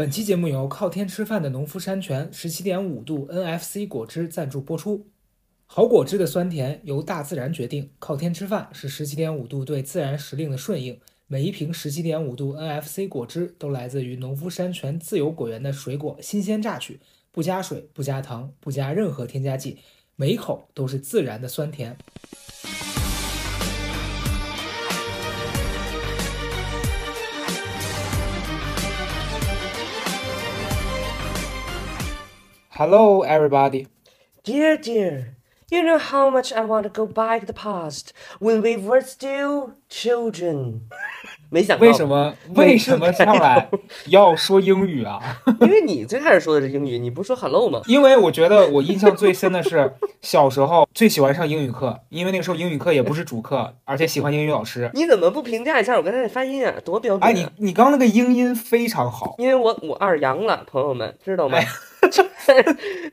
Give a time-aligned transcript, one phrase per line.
[0.00, 5.06] 本期节目由靠天吃饭的农夫山泉十七点五度 NFC 果汁赞助播出。
[5.66, 10.98] 好果汁的酸甜由大自然决定，靠天吃饭是十七点五度对自然时令的顺应。
[11.26, 16.98] 每一瓶十七点五度 NFC 果汁都来自于农夫山泉自有果园的水果新鲜榨取，
[17.30, 19.80] 不加水、不加糖、不加任何添加剂，
[20.16, 21.98] 每一口都是自然的酸甜。
[32.80, 33.88] Hello, everybody.
[34.42, 35.36] Dear, dear,
[35.70, 39.02] you know how much I want to go back to the past when we were
[39.02, 40.80] still children.
[41.52, 43.68] 没想到为什么为什么上来
[44.08, 45.20] 要说英语啊？
[45.60, 47.82] 因为你最开始说的是英语，你不是说 hello 吗？
[47.84, 54.90] 因为我觉得我印象最深的是小时候最喜欢上英语课，因为那个时候英语课也不是主课，而且喜欢英语老师。
[54.94, 56.72] 你怎么不评价一下我刚才的发音啊？
[56.82, 57.26] 多标准、啊！
[57.28, 61.58] 哎，你你刚刚那个英音非常好，因为我我二阳了，朋友们知道吗？
[62.08, 62.24] 全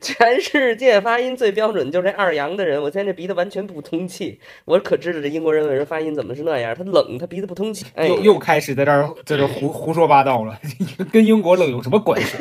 [0.00, 4.38] 全世界发音最标准就这二阳的人， 我现在这鼻子完全不通气。
[4.64, 7.84] 我可知道这英国人为什么发音怎么是那样，他冷，他鼻子不通气。
[7.94, 10.58] 哎、又又开始在这儿在这儿胡胡说八道了，
[11.12, 12.36] 跟英国冷有什么关系？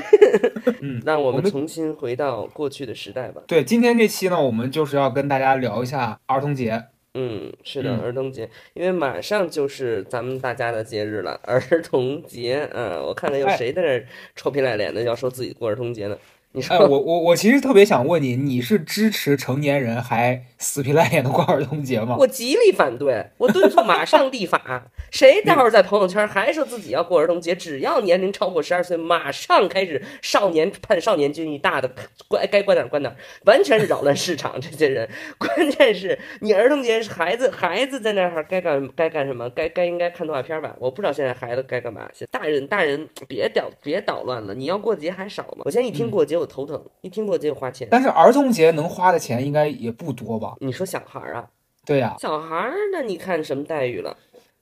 [0.81, 3.41] 嗯，那我我们们重新回到过去的时代吧。
[3.47, 6.83] 对，今天这期呢，我们就是要跟大家聊一下儿童节。
[7.13, 12.69] 嗯，是的，嗯儿童节，因为马上就是咱们大家的节日了，儿童节。
[12.73, 16.15] 嗯，我看看有哎谁在那儿臭皮赖脸的要说自己过儿童节呢？
[16.57, 22.15] 你说、哎，我我我其实特别想问你，你是支持成年人还死皮赖脸的过儿童节吗？
[22.17, 24.85] 我极力反对，我敦促马上立法。
[25.11, 31.89] 谁待会儿在朋友圈还说自己要过儿童节，只要年龄超过十二岁，马上开始少年判少年军一大的，
[32.27, 34.59] 关该关哪儿关哪儿，完全是扰乱市场。
[34.59, 39.47] 这些人，关键是你儿童节是孩子，孩子在那儿该干该干什么？
[39.51, 40.75] 该该应该看动画片吧？
[40.79, 42.09] 我不知道现在孩子该干嘛。
[42.13, 45.61] 现大人大人别捣别捣乱了，你要过节还少吗？
[45.65, 47.87] 我现在一听过节我头疼，一听过就花钱。
[47.91, 50.55] 但是儿童节能花的钱应该也不多吧？
[50.61, 51.47] 你说小孩儿啊，
[51.85, 54.17] 对呀、小孩儿那你看什么待遇了？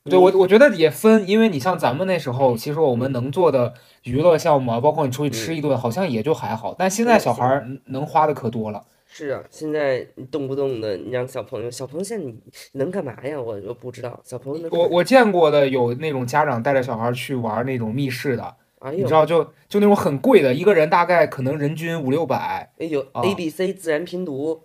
[0.08, 6.76] 对我我觉得也分，因为你像咱们那时候，其实我们能做的娱乐项目啊，包括你出去吃一顿，好像也就还好。
[6.78, 8.84] 但现在小孩儿能花的可多了。
[9.08, 12.40] 是啊，现在你动不动的你让小朋友，小朋友现在你
[12.74, 13.42] 能干嘛呀？
[13.42, 22.72] 我我不知道，小朋友能我我见过的有那种家长带着小孩儿去玩那种密室的，哎呦你知道就就那种很贵的，一个人大概可能人均五六百。
[22.78, 24.62] 哎呦啊，A B C 自然拼读，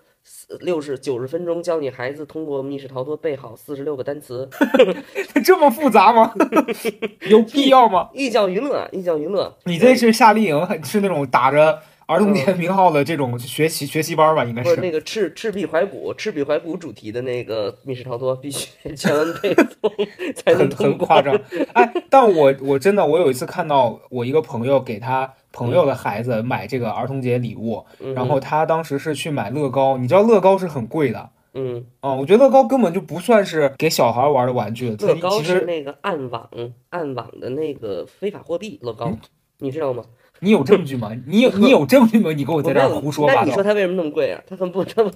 [0.61, 4.47] 六十九十分钟教你孩子通过密室逃脱背好四十六个单词，
[5.43, 6.35] 这么复杂吗？
[7.31, 8.11] 有必要吗？
[8.13, 9.57] 寓教于乐，寓教于乐。
[9.65, 11.81] 你这是夏令营，还是那种打着
[12.11, 14.45] 儿童节名号的这种学习学习班吧？
[14.45, 14.77] 应该是。
[14.77, 20.91] 那个赤赤壁怀古，赤壁怀古主题的那个密室逃脱，必须全文背诵才能很。
[20.91, 21.39] 很夸张，
[21.75, 36.49] 哎，但我我真的我有一次看到我一个朋友给他朋友的孩子买这个儿童节礼物，嗯然后他当时是去买乐高，你知道乐高是很贵的嗯，啊、我觉得乐高根本就不算是给小孩玩的玩具，乐高是那个暗网
[36.89, 39.13] 暗网的那个非法货币，乐高，
[39.59, 40.05] 你知道吗？
[40.41, 41.11] 你有证据吗？
[41.27, 42.33] 你有你有证据吗？
[42.33, 43.41] 你给我在这儿胡说八道。
[43.43, 44.43] 那你说它为什么那么贵啊？
[44.47, 45.11] 它很不，它不，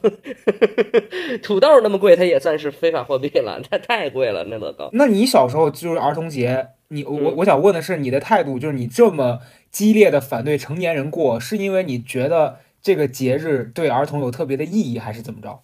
[1.42, 4.88] 土豆那么贵，它也算是非法货币了，它太贵了，那乐高。
[4.92, 9.40] 那你小时候就是儿童节，你我嗯我想问的是你的态度，就是你这么
[9.70, 15.62] 激烈的反对成年人过，是因为你觉得这个节日对儿童有特别的意义，还是怎么着？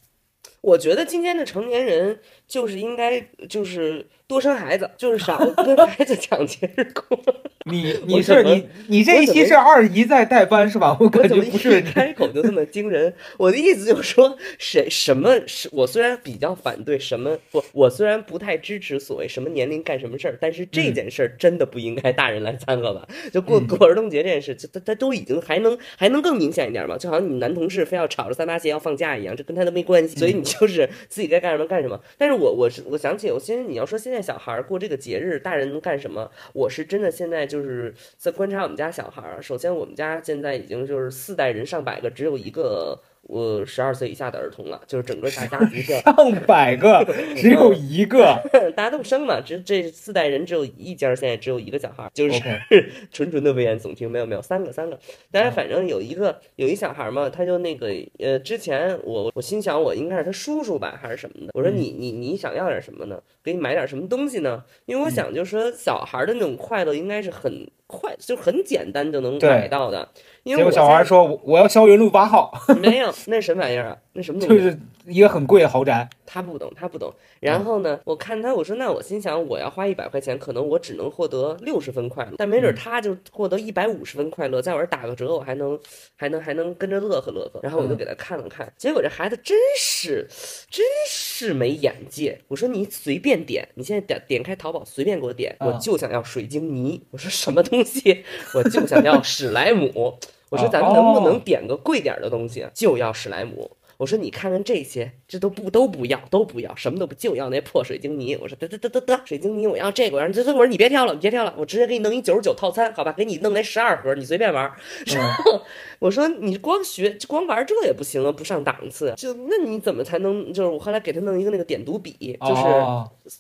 [0.62, 7.18] 我觉得今天的成年人就是应该就是多生孩子，就是少跟孩子抢节日过。
[7.66, 10.96] 你 你是你你这一期是二姨在代班是吧？
[11.00, 11.80] 我我感觉不是。
[11.80, 13.12] 开口就这么惊人？
[13.36, 23.08] 我的意思就是说，谁什么是我虽然比较反对什么我，我虽然不太支持所谓什么年龄干什么事儿，但是这嗯件事儿真的不应该大人来掺和吧？
[23.32, 26.96] 就过嗯过儿童节这件事，这他他都已经还能还能更明显一点嘛？
[26.96, 31.98] 就好像你男同事非要吵着三八节要放假一样，这跟他都没关系，所以你就是自己该干什么干什么。
[32.16, 36.30] 但是我我是我想起我其实你要说现在小孩过这个节日，大人能干什么？
[36.52, 39.38] 我是真的现在就是在观察我们家小孩。
[39.40, 43.00] 首先，我们家现在已经就是四代人上百个，只有一个
[43.30, 47.06] 我十二岁以下的儿童了，就是整个大家族的上百个
[47.36, 48.36] 只有一个。
[48.74, 52.40] 大家都生嘛，这这四代人只有一家，现在只有一个小孩儿，就是
[53.12, 54.98] 纯纯的危言耸听，没有没有，三个三个，
[55.30, 63.22] 但是反正有一个有一小孩儿嘛，他就那个呃，之前我我心想我应该是他叔叔吧，还是什么的，我说你你你想要点什么呢？
[63.44, 64.64] 给你买点什么东西呢？
[64.86, 70.08] 因为我想就是说小孩儿的那种快乐应该是很快，就很简单就能买到的，
[70.42, 74.54] 因为我结果小孩说我我要霄云路八号，没有那什么玩意儿啊，那什么东西？
[74.54, 76.08] 就是一个很贵的豪宅。
[76.26, 77.12] 他不懂，他不懂。
[77.40, 85.76] 然后呢，我看他，我说那我心想，我要花一百块钱，可能我只能获得六十分快乐，但没准他就获得一百五十分快乐，在我这儿打个折，我还能
[86.14, 87.58] 还能还能跟着乐呵乐呵。
[87.62, 90.28] 然后我就给他看了看，结果这孩子真是
[90.70, 92.40] 真是没眼界。
[92.46, 97.02] 我说你随便点，你现在点点开淘宝随便给我点，我就想要水晶泥。
[97.10, 98.24] 我说什么东西？
[98.54, 100.16] 我就想要史莱姆。
[100.50, 102.66] 我说咱们能不能点个贵点的东西？
[102.74, 103.70] 就要史莱姆。
[104.00, 108.34] 我说你看看这些，这都不都不要，都不要，什么都不就要那破水晶泥。
[108.40, 114.72] 我说得得得得得，水晶泥我要这个，我让这这我说你别挑了，你别挑了，我直接给你弄一九十九套餐，好吧，给你弄来十二盒，你随便玩。
[115.14, 115.60] 然后
[116.00, 119.12] 我说你光学光玩这也不行啊，不上档次。
[119.18, 120.50] 就那你怎么才能？
[120.50, 122.62] 就是我后来给他弄一个那个点读笔，就是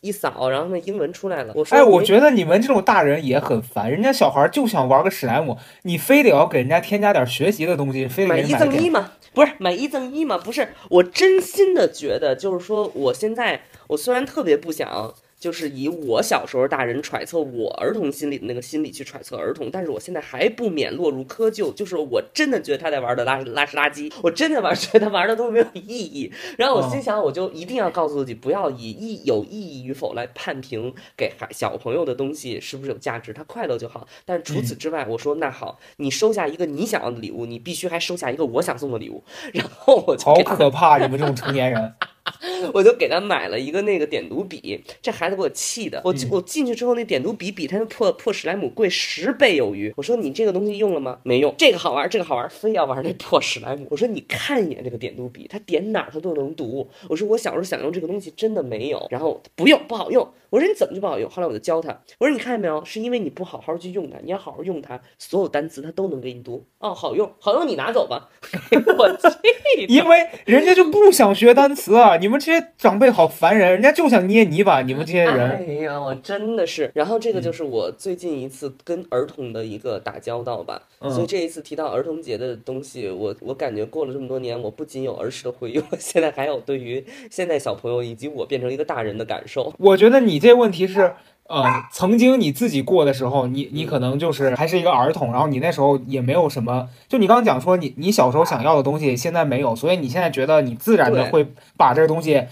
[0.02, 1.54] 一扫，然后那英文出来了。
[1.56, 9.12] 我说哎，我觉得你们这种大人也很烦，人家小孩就想玩个史莱姆，你非得要给人家添加点学习的东西，非得买一赠一吗？
[9.32, 10.36] 不是买一赠一吗？
[10.36, 15.14] 不是，我真心的觉得，就是说，我现在我虽然特别不想。
[15.40, 21.72] 就是以我小时候大人揣测我儿童心理的那个心理去揣测儿童，但是我现在还不免落入窠臼。
[21.72, 26.30] 就是我真的觉得他在玩的拉拉屎垃圾，我真的玩 觉得他玩的都没有意义。
[26.58, 34.06] 然后我心想，我就一定要告诉自己，不要以意有意义与否来判评给孩小朋友的东西是不是有价值，他快乐就好。
[34.26, 39.24] 但是除此之外，我说那好，你收下一个你想要的礼物，你必须还收下一个我想送的礼物。
[39.54, 41.94] 然后我就好可怕，你们这种成年人。
[42.72, 46.00] 我就给他买了一个那个点读笔，这孩子给我气的。
[46.04, 49.92] 我我进去之后，那点读笔比他那破破史莱姆贵十倍有余。
[49.96, 51.18] 我说你这个东西用了吗？
[51.22, 51.54] 没用。
[51.58, 53.86] 这个好玩，这个好玩，非要玩那破史莱姆。
[53.90, 56.88] 我说你看一眼这个点读笔，他点哪儿他都能读。
[57.08, 60.26] 我说我小时候想用这个东西真的没有，然后不用不好用。
[60.50, 61.30] 我说你怎么就不好用？
[61.30, 66.66] 后来我就教他，我说你看见没有，是因为你不好好去用它，你要好好用它，所有单词它都能给你读。
[66.80, 68.28] 哦，好用，好用，你拿走吧。
[68.98, 69.86] 我气。
[69.88, 72.16] 因为人家就不想学单词啊！
[72.16, 74.82] 你们这些长辈好烦人，人家就想捏泥巴。
[74.82, 76.90] 你们这些人，哎呀，我真的是。
[76.94, 80.82] 然后这个就是我最近一次跟儿童的一个打交道吧。
[81.02, 89.72] 所以这一次提到儿童节的东西，我我感觉过了这么多年，我不仅有儿时的回忆，我现在还有对于现在小朋友以及我变成一个大人的感受。
[89.78, 90.39] 我觉得你。
[90.40, 91.12] 这问题是，
[91.48, 101.46] 呃，曾经你自己过的时候，你你可能就是还是一个儿童，然后你那时候也没有什么，就你刚刚讲说你你小时候想要的东西现在没有，所以你现在觉得你自然的会
[101.76, 102.42] 把这个东西，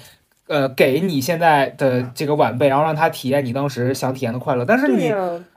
[0.46, 4.64] 呃，给你现在的这个晚辈，然后让他体验你当时想体验的快乐。
[4.64, 5.12] 但是你，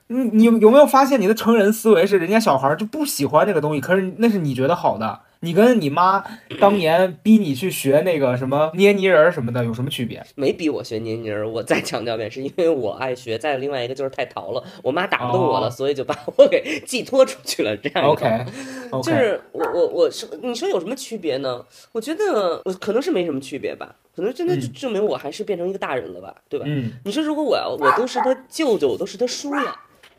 [0.08, 5.20] 你你有没有发现你的成人思维是人家小孩就不喜欢这个东西，可是那是你觉得好的。
[5.44, 6.24] 你跟你妈
[6.60, 10.24] 当年逼你去学那个什么捏泥人什么的有什么区别？
[10.36, 13.40] 没逼我学捏泥人，我再强调一遍，是因为我爱学。
[13.40, 17.76] 再另外一个就是太淘了，我妈打不动我了，所以就把我给寄托出去了。
[17.78, 18.46] 这样 OK，
[19.02, 21.66] 就是我我我是你说有什么区别呢？
[21.92, 26.66] 我觉得我可能是没什么区别吧，可能真的就证明我还是变成一个大人了吧，对吧？
[26.68, 26.92] 嗯。
[27.04, 29.76] 你说如果我要我都是他舅舅，我都是他叔了，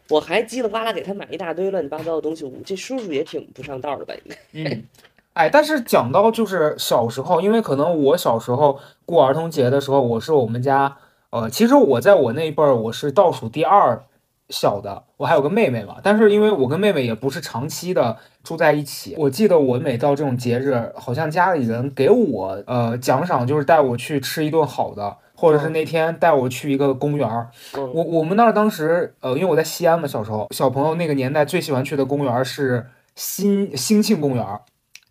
[0.09, 4.13] 我还叽里呱啦给他买一大堆乱七八糟的东西，这叔叔也挺不上道的吧？
[4.53, 4.71] 应该。
[4.71, 4.83] 嗯。
[5.35, 10.97] 哎，但是讲到就是小时候，因为可能我小时候过儿童节的时候，我是我们家，
[11.31, 14.05] 呃，其实我在我那一辈儿我是倒数第二
[14.51, 15.97] 小的，我还有个妹妹嘛。
[16.03, 27.49] 但是因为我跟妹妹也不是长期的住在一起，我记得我每到这种节日，好像家里人给我呃奖赏就是带我去吃一顿好的，或者是那天带我去一个公园儿。
[27.75, 34.47] 我我们那儿当时呃，因为我在西安嘛，小时候小朋友那个年代最喜欢去的公园是新兴庆公园。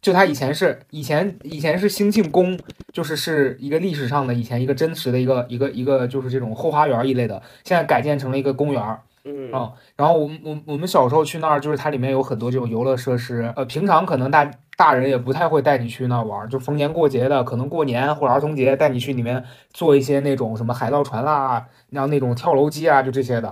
[0.01, 2.59] 就它以前是以前以前是兴庆宫，
[2.91, 23.49] 就是是一个历史上的以前一个真实的一个一个一个就是这种后花园一类的，现在改建成了一个公园儿，嗯啊，然后我们我我们小时候去那儿，就是它里面有很多这种游乐设施，呃，平常可能大大人也不太会带你去那儿玩，就逢年过节的，可能过年或者儿童节带你去里面做一些那种什么海盗船啦，然后那种跳楼机啊，就这些的，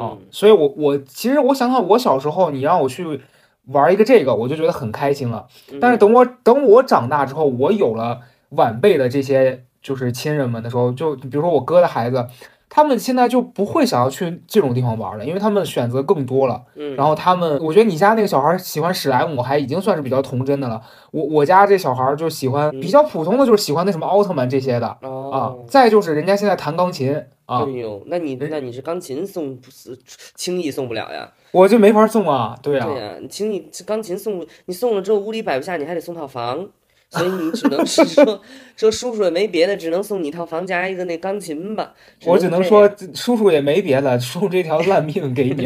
[0.00, 3.20] 啊，所以我我其实我想想我小时候，你让我去。
[3.68, 5.46] 玩一个这个，我就觉得很开心了。
[5.80, 12.26] 但是等我等我长大之后，我有了晚辈的这些就是亲人们的时候，就比如说我哥的孩子，
[12.68, 16.62] 他们现在就不会想要去这种地方玩了，因为他们选择更多了。
[16.96, 20.80] 然后他们，我觉得你家那个小孩喜欢史莱姆，还已经算是比较童真的了。
[21.10, 24.86] 我我家这小孩就喜欢比较普通的，就是喜欢那什么奥特曼这些的
[25.30, 25.54] 啊。
[25.68, 27.14] 再就是人家现在弹钢琴
[27.46, 27.62] 啊。
[27.62, 29.98] 哎呦，那你那你是钢琴送不是
[30.34, 31.30] 轻易送不了呀？
[31.52, 36.68] 我就没法送啊，对呀，对呀，你请你钢琴送，你送了之后屋里摆不下，你还得送套房，
[37.10, 38.40] 所以你只能是说
[38.74, 41.92] 说叔叔也没别的，只能送你套房加一个那钢琴吧。
[42.24, 45.64] 我只能说叔叔也没别的，叔叔这条烂命给你，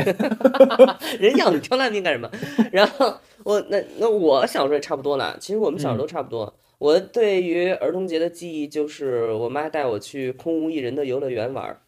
[1.20, 2.28] 人要你条烂命干什么？
[2.72, 3.14] 然后
[3.44, 6.52] 我那那我小时候也差不多了，其实我们小时候都差不多。
[6.78, 11.78] 我对于儿童节的记忆就是我妈带我去空无一人的游乐园玩儿。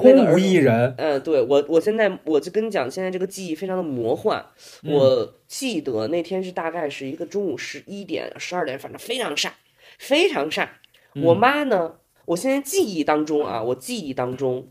[0.00, 4.44] 空无一人，嗯，对我，我现在我就跟你讲，现在这个记忆非常的魔幻。
[4.82, 9.54] 嗯我记得那天是大概是一个中午十一点、十二点，反正非常晒，
[9.98, 10.80] 非常晒。
[11.22, 14.68] 我嗯妈呢，我现在记忆当中啊，我记忆当中，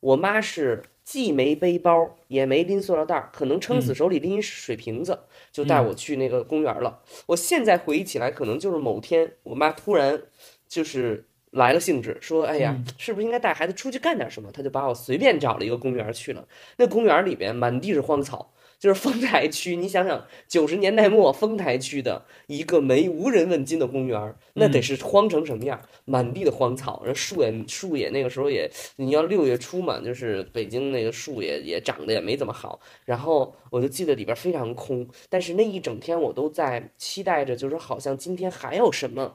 [0.00, 5.20] 我妈是既没背包，也没拎塑料袋，可能撑死手里拎一水瓶子，
[5.52, 7.00] 就带我去那个公园了。
[7.26, 10.20] 我现在回忆起来，可能就是某天我妈突然
[10.66, 16.46] 就是来了兴致，说：“哎呀，是不是应该带孩子出去干点什么？”他就把我随便找了一个公园去了。
[16.76, 19.76] 那公园里边满地是荒草，就是丰台区。
[19.76, 25.80] 你想想，九十年代末丰台区的一个没无人问津的公园，那得是荒成什么样？
[26.04, 32.78] 满地的荒草，然后树也树也那个时候也，你要六月初嘛，就是北京那个树也也长得也没怎么好。
[33.06, 39.34] 然后我就记得里边非常空，但是那一整天我都在期待着，就是好像今天还有什么。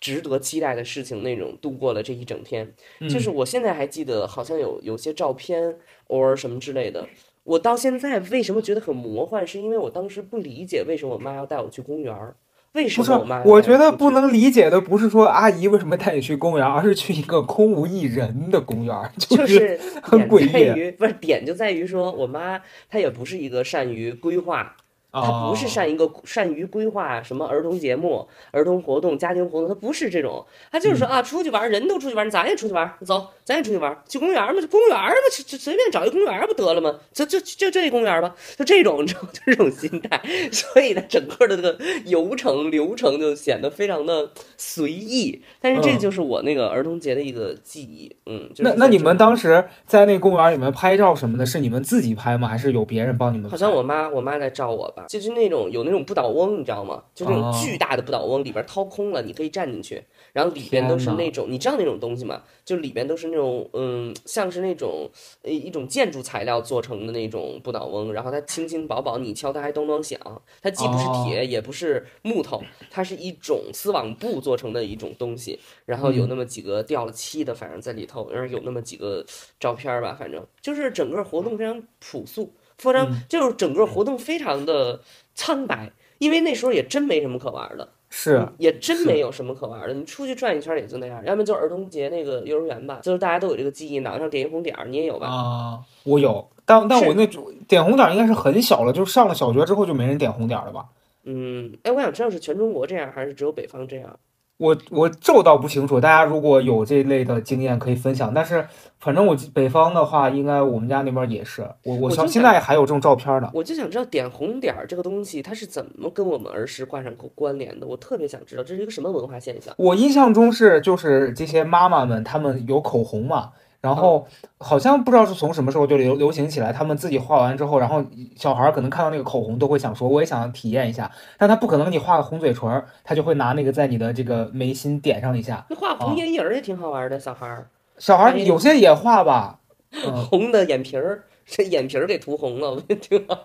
[0.00, 2.72] 值得期待的事情，那种度过了这一整天，
[3.08, 5.76] 就是我现在还记得，好像有有些照片，
[6.06, 7.06] 偶尔什么之类的。
[7.44, 12.36] 我到现在为什么觉得很魔幻，是因为我当时不理解为什么我妈要带我去公园儿，
[12.72, 13.44] 为什么我妈要？
[13.44, 24.76] 我觉得不能理解的不是说阿姨为什么带你去公园，而是去一个空无一人的公园， 就是是很诡异不是点就在于说我妈她也不是一个善于规划，
[25.12, 36.98] 她不是哦善一个善于规划什么儿童节目、儿童活动、家庭活动，他不是这种，他就是说啊，出去玩，人都出去玩，咱也出去玩，走，咱也出去玩，去公园儿嘛，就公园儿嘛，就就随便找一个公园不得了吗？
[37.12, 46.00] 就就就就这公园吧，就这种，这种心态，所以呢，整个的这个游程流程就显得非常的随意，但是这嗯。
[46.00, 52.48] 就是我那个儿童节的一个记忆，嗯，就是那那你们当时在那公园里面拍照什么的，是你们自己拍吗？
[52.48, 53.50] 还是有别人帮你们拍？
[53.50, 57.04] 好像我妈我妈在照我吧，就是那种有那种不倒翁，你知道吗？
[57.14, 57.60] 就那种哦。
[57.62, 60.02] 巨大的不倒翁，里边掏空了，你可以站进去，
[60.32, 62.42] 然后里边都是那种你知道那种东西吗？
[62.64, 65.10] 就里边都是那种嗯，像是那种
[65.42, 70.18] 呃一种建筑材料做成的那种不倒翁，然后它轻轻薄薄，你敲它还咚咚响，
[70.62, 71.24] 它既不是哦。
[71.24, 79.24] 铁、也不是木头，它是一种丝网布做成的一种东西，然后有那么几个掉了漆的，反正在里头，然后有那么几个
[79.58, 82.54] 照片吧，反正就是整个活动非常朴素。
[82.80, 85.00] 非常就是整个活动非常的
[85.34, 89.94] 苍白，因为那时候也真没什么可玩的，是也真没有什么可玩的。
[89.94, 95.28] 你出去转一圈也就那样，要么就儿童节那个幼儿园吧，就是大家都有这个记忆，脑袋上点一红点儿，你也有吧？
[95.28, 100.86] 啊，我有，但但我那种点红点儿应该是很小了，就是上了小学之后就没人点红点儿了吧？
[101.24, 104.18] 嗯，哎，我想知道是全中国这样，还是只有北方这样？
[104.60, 108.32] 我我这我倒不清楚，大家如果有这类的经验可以分享。
[108.34, 108.66] 但是
[108.98, 113.50] 反正我北方的话，应该我们家那边也是，我我想现在还有这种照片呢。
[113.54, 117.86] 我就想知道点红点儿这个东西，它是怎么跟我们儿时挂上关联的？
[117.86, 119.72] 我特别想知道这是一个什么文化现象。
[119.78, 124.26] 我印象中是就是这些妈妈们，她们有口红嘛，然后
[124.58, 128.04] 好像不知道是从什么时候就流流行起来，他们自己画完之后，然后
[128.36, 135.64] 小孩儿可能看到那个口红都会想说，我也想体验一下，但他不可能给你画个红嘴唇儿，他就会拿那个在你的这个眉心点上一下。
[135.70, 139.58] 那画红眼影儿也挺好玩的，小孩儿，小孩儿哎有些也画吧，
[140.06, 143.36] 嗯，红的眼皮儿，这眼皮儿给涂红了，我觉得挺好。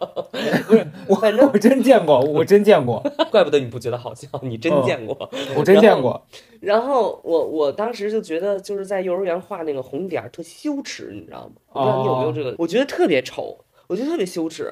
[0.68, 5.30] 不是，我反正我真见过，我真见过， 怪不得你不觉得好笑，你真嗯见过。
[5.58, 6.24] 我真见过。
[6.60, 11.54] 然后我我当时就觉得，就是在幼儿园画那个红点儿特羞耻，你知道吗？
[11.74, 13.58] 我不知道你有没有这个，我觉得特别丑，
[13.88, 14.72] 我觉得特别羞耻。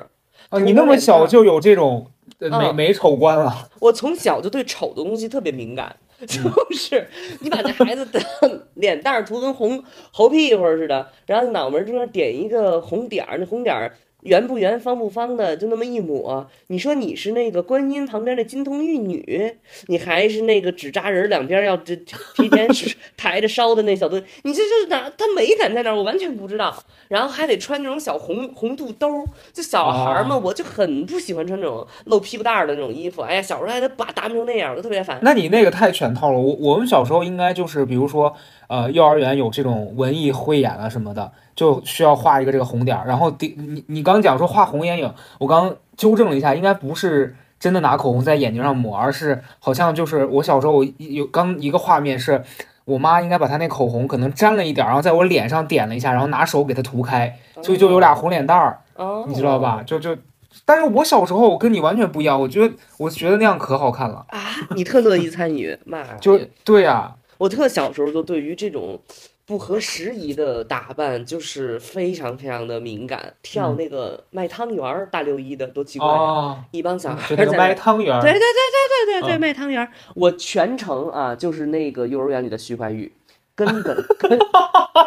[0.50, 2.06] 啊，你那么小就有这种
[2.40, 6.40] 呃美嗯美丑观了，我从小就对丑的东西特别敏感，嗯 就
[6.76, 7.08] 是
[7.40, 8.20] 你把这孩子的
[8.76, 16.48] 脸蛋涂跟红猴屁股似的，然后脑门中间点一个红点儿，那红点儿圆不圆、方不方的，就那么一抹。
[16.68, 19.56] 你说你是那个观音旁边的金童玉女，
[19.88, 22.68] 你还是那个纸扎人两边要这提前
[23.18, 25.96] 抬着烧的那小东西，你这这是哪它美感在哪儿？
[25.96, 26.74] 我完全不知道。
[27.08, 33.22] 然后还得穿那种小红红肚兜儿，就小孩儿嘛，哦我就很不喜欢穿这种露屁股蛋儿的那种衣服。
[33.22, 35.20] 哎呀，小时候还得把打扮成那样，我就特别烦。
[35.22, 36.40] 那你那个太全套了。
[36.40, 38.36] 我我们小时候应该就是比如说
[38.68, 47.36] 呃幼儿园有这种文艺汇演啊什么的，就需要画一个这个红点儿，然后第你你刚讲说画红眼影，我刚纠正了一下，应该不是。
[47.60, 52.44] 真的拿口红在眼睛上抹，而是好像就是我小时候有刚一个画面是，
[52.84, 59.82] 我妈应该把她那口红可能沾了一点儿，然后在我脸上点了一下，然后拿手给它涂开，所以就有俩红脸蛋儿，哦，你知道吧？
[59.82, 60.14] 就就，
[60.66, 64.42] 但是我小时候我跟你完全不一样，我觉得我觉得那样可好看了，啊，
[64.76, 66.18] 你特乐意参与，妈呀！
[66.20, 69.00] 就对呀、我特小时候就对于这种
[69.46, 73.34] 不合时宜的打扮，就是非常非常的敏感。
[73.42, 76.08] 跳那个卖汤圆儿，大六一的多奇怪
[76.72, 83.12] 一帮小孩在卖汤圆儿，对对对对对对对，嗯卖汤圆儿，我全程啊就是那个幼儿园里的徐怀钰，
[83.56, 83.96] 根本
[84.28, 84.40] 根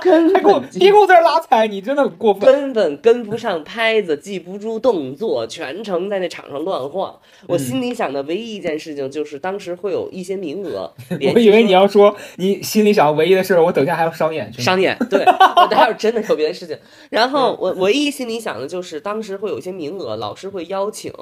[0.00, 2.42] 根还给我本别给我在拉踩，你真的很过分。
[2.52, 7.18] 根本跟不上拍子，记不住动作，全程在那场上乱晃。
[7.48, 14.62] 我嗯心里想的唯一一件事情就是，当时会有一些名额， 连我以为你要说你心里想唯一的事儿，我等一下还要商演去。
[14.62, 15.24] 商演，对
[15.56, 16.78] 我待会儿真的有别的事情。
[17.10, 21.12] 然嗯后我唯一心里想的就是，当时会有一些名额，老师会邀请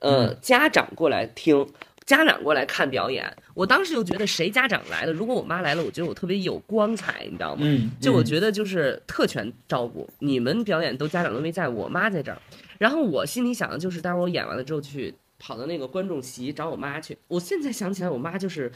[0.00, 1.66] 呃嗯家长过来听。
[2.06, 7.66] 家长过来看表演，我当时就觉得谁家长来了，如果我妈来了，我觉得我特别有光彩，你知道吗？
[8.00, 12.38] 就我觉得就是特权照顾，你们表演都家长都没在，我妈在这儿。
[12.78, 17.16] 然后我心里想的就是，待会儿我演完了之后去跑到那个观众席找我妈去。
[17.28, 18.70] 我现在想起来，我妈就是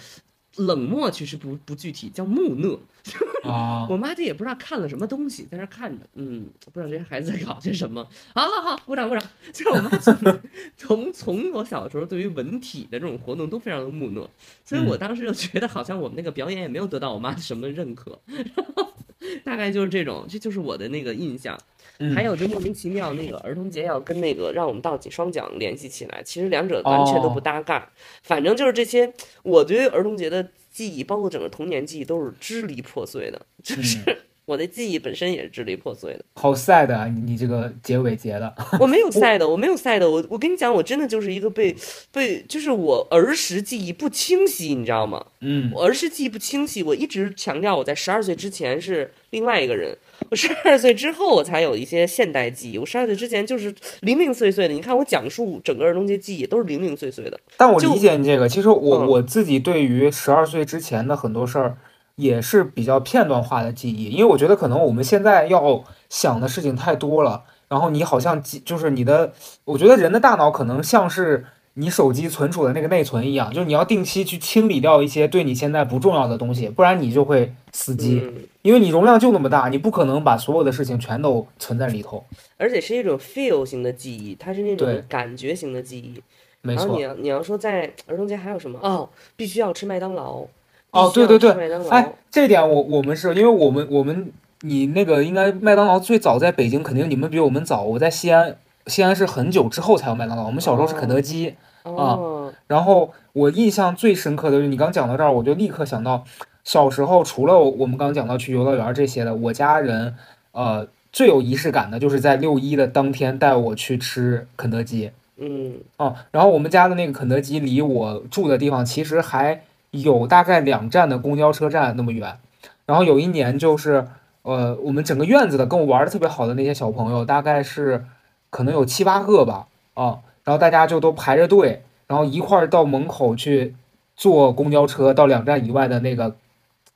[0.59, 2.79] 冷漠，其实不不具体，叫木讷。
[3.45, 8.07] 啊，我妈这也不知道看了什么东西，在那儿看着，嗯，不知道这些孩子在搞些什么。
[8.35, 9.25] 好好好，鼓掌鼓掌。
[9.53, 10.41] 就是我妈从
[10.77, 14.29] 从从我小的时候对于文体的这种活动都非常的木讷，
[14.65, 18.21] 所以我当时就觉得好像我们那个表演也没有得到我妈什么认可，
[19.45, 21.59] 大概就是这种，这就是我的那个印象。
[22.01, 27.91] 嗯还有就莫名其妙那个儿童节要跟那个让我们倒几双桨联系起来，其实两者完全都不搭嘎。
[28.23, 33.47] 反正就是这些，我对于儿童节的记忆，包括整个童年记忆，都是支离破碎的。
[33.65, 33.99] 就是
[34.49, 36.25] 我的记忆本身也是支离破碎的。
[36.33, 37.05] 好 sad 啊！
[37.05, 40.01] 你你这个结尾结的，我没有 sad，，我没有 sad，。
[40.09, 41.77] 我我跟你讲，我真的就是一个被
[42.11, 45.23] 被，就是我儿时记忆不清晰，你知道吗？
[45.41, 49.95] 嗯我儿时记忆不清晰，我一直强调我在十二岁之前是另外一个人，
[50.31, 52.79] 我十二岁之后我才有一些现代记忆。
[52.79, 54.73] 我十二岁之前就是零零碎碎的。
[54.73, 57.39] 你看我讲述整个儿童节记忆都是零零碎碎的。
[57.59, 61.77] 但我理解你这个，其实我、嗯我自己对于十二岁之前的很多事儿
[62.19, 69.33] 也是比较片段化的记忆，因为我觉得可能我们现在要想的事情太多了，然后你好像记就是你的，
[69.65, 82.25] 我觉得人的大脑可能像是你手机存储的那个内存一样，就是你要定期去清理掉一些对你现在不重要的东西，不然你就会死机，嗯，因为你容量就那么大，你不可能把所有的事情全都存在里头。
[82.57, 86.21] 而且是一种 feel 型的记忆，它是那种感觉型的记忆。
[86.63, 88.81] 没错然后你，要你要说在儿童节还有什么？
[88.83, 90.45] 哦，必须要吃麦当劳。
[90.91, 91.51] 哦对对对。
[91.89, 97.83] 哎，这点我我们是因为我们我们你那个应该麦当劳最早在北京，肯定你们比我们早。
[97.83, 101.55] 我在西安，西安是很久之后才有麦当劳，我们小时候是肯德基。
[101.85, 106.25] 哦，然后我印象最深刻的就是你刚讲到这儿，我就立刻想到
[106.65, 110.15] 小时候，除了我们刚讲到去游乐园这些的，我家人
[110.53, 115.11] 呃最有仪式感的就是在六一的当天带我去吃肯德基。
[115.39, 122.39] 嗯哦，然后我们家的那个肯德基离我住的地方其实还有大概两站的公交车站那么远。
[122.87, 124.07] 然后有一年就是，
[124.43, 128.05] 呃，我们整个院子的跟我玩的特别好的那些小朋友，大概是
[128.49, 133.75] 可能有七八个吧，啊，然后大家就都排着队，然后一块儿到门口去
[134.17, 136.35] 坐公交车到两站以外的那个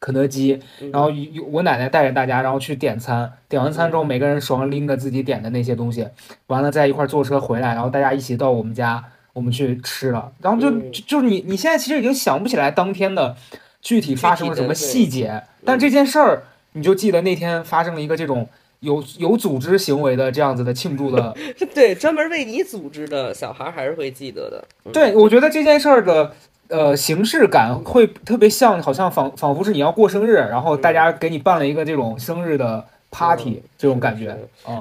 [0.00, 0.90] 肯德基，嗯。
[0.90, 6.08] 然后有我奶奶带着大家，然后去点餐，点完餐之后，每个人手上拎着自己点的那些东西，
[6.46, 13.36] 完了再一块儿坐车回来，然后大家一起到我们家，我们去吃了，然后就嗯就就是你你现在其实已经想不起来当天的
[13.80, 16.42] 具体发生了什么细节，但这件事儿
[16.72, 18.48] 你就记得那天发生了一个这种
[18.80, 21.34] 有有组织行为的这样子的庆祝的，
[21.74, 24.64] 对，专门为你组织的小孩还是会记得的。
[24.84, 26.32] 嗯对我觉得这件事儿的。
[26.68, 34.34] 呃，形式感会特别像，好像仿仿佛是你要过生日，然后大家给你办了一个这种生日的 party，、嗯这种感觉。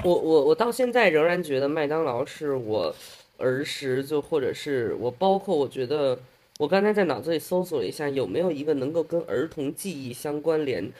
[0.05, 2.95] 我我我到现在仍然觉得麦当劳是我
[3.41, 6.17] 儿时就或者是我包括我觉得
[6.60, 10.91] 我刚才在脑子里搜索了一下有没有一个能够跟儿童记忆相关联，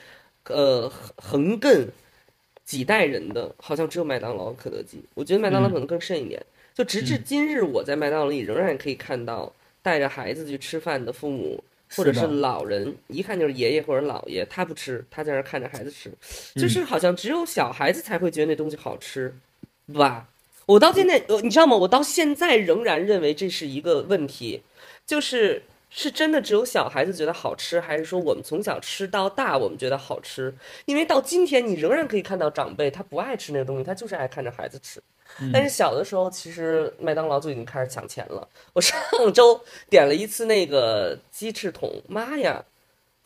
[0.48, 1.86] 呃横横亘
[2.64, 5.02] 几代人的，好像只有麦当劳、肯德基。
[5.14, 6.44] 我觉得麦当劳嗯可能更甚一点。
[6.74, 11.62] 就直至嗯今日，我在麦当劳里仍然可以看到带着孩子去吃饭的父母。
[11.94, 16.08] 或者是老人，一看就是爷爷或者姥爷，他不吃，他在那儿看着孩子吃，
[16.54, 19.34] 嗯就是好像只有小孩子才会觉得那东西好吃，
[19.92, 20.26] 吧？
[20.66, 21.76] 我到现在，呃，你知道吗？
[21.76, 24.62] 我到现在仍然认为这是一个问题，
[25.06, 30.54] 就是是真的只有小孩子觉得好吃，还是说我们从小吃到大，我们觉得好吃？
[30.86, 35.02] 因为到今天，你仍然可以看到长辈他不爱吃那个东西，他就是爱看着孩子吃。
[35.52, 38.46] 但是小的时候，其实麦当劳就已经开始抢钱了。
[38.74, 39.00] 我上
[39.32, 42.62] 周点了一次那个鸡翅桶，妈呀！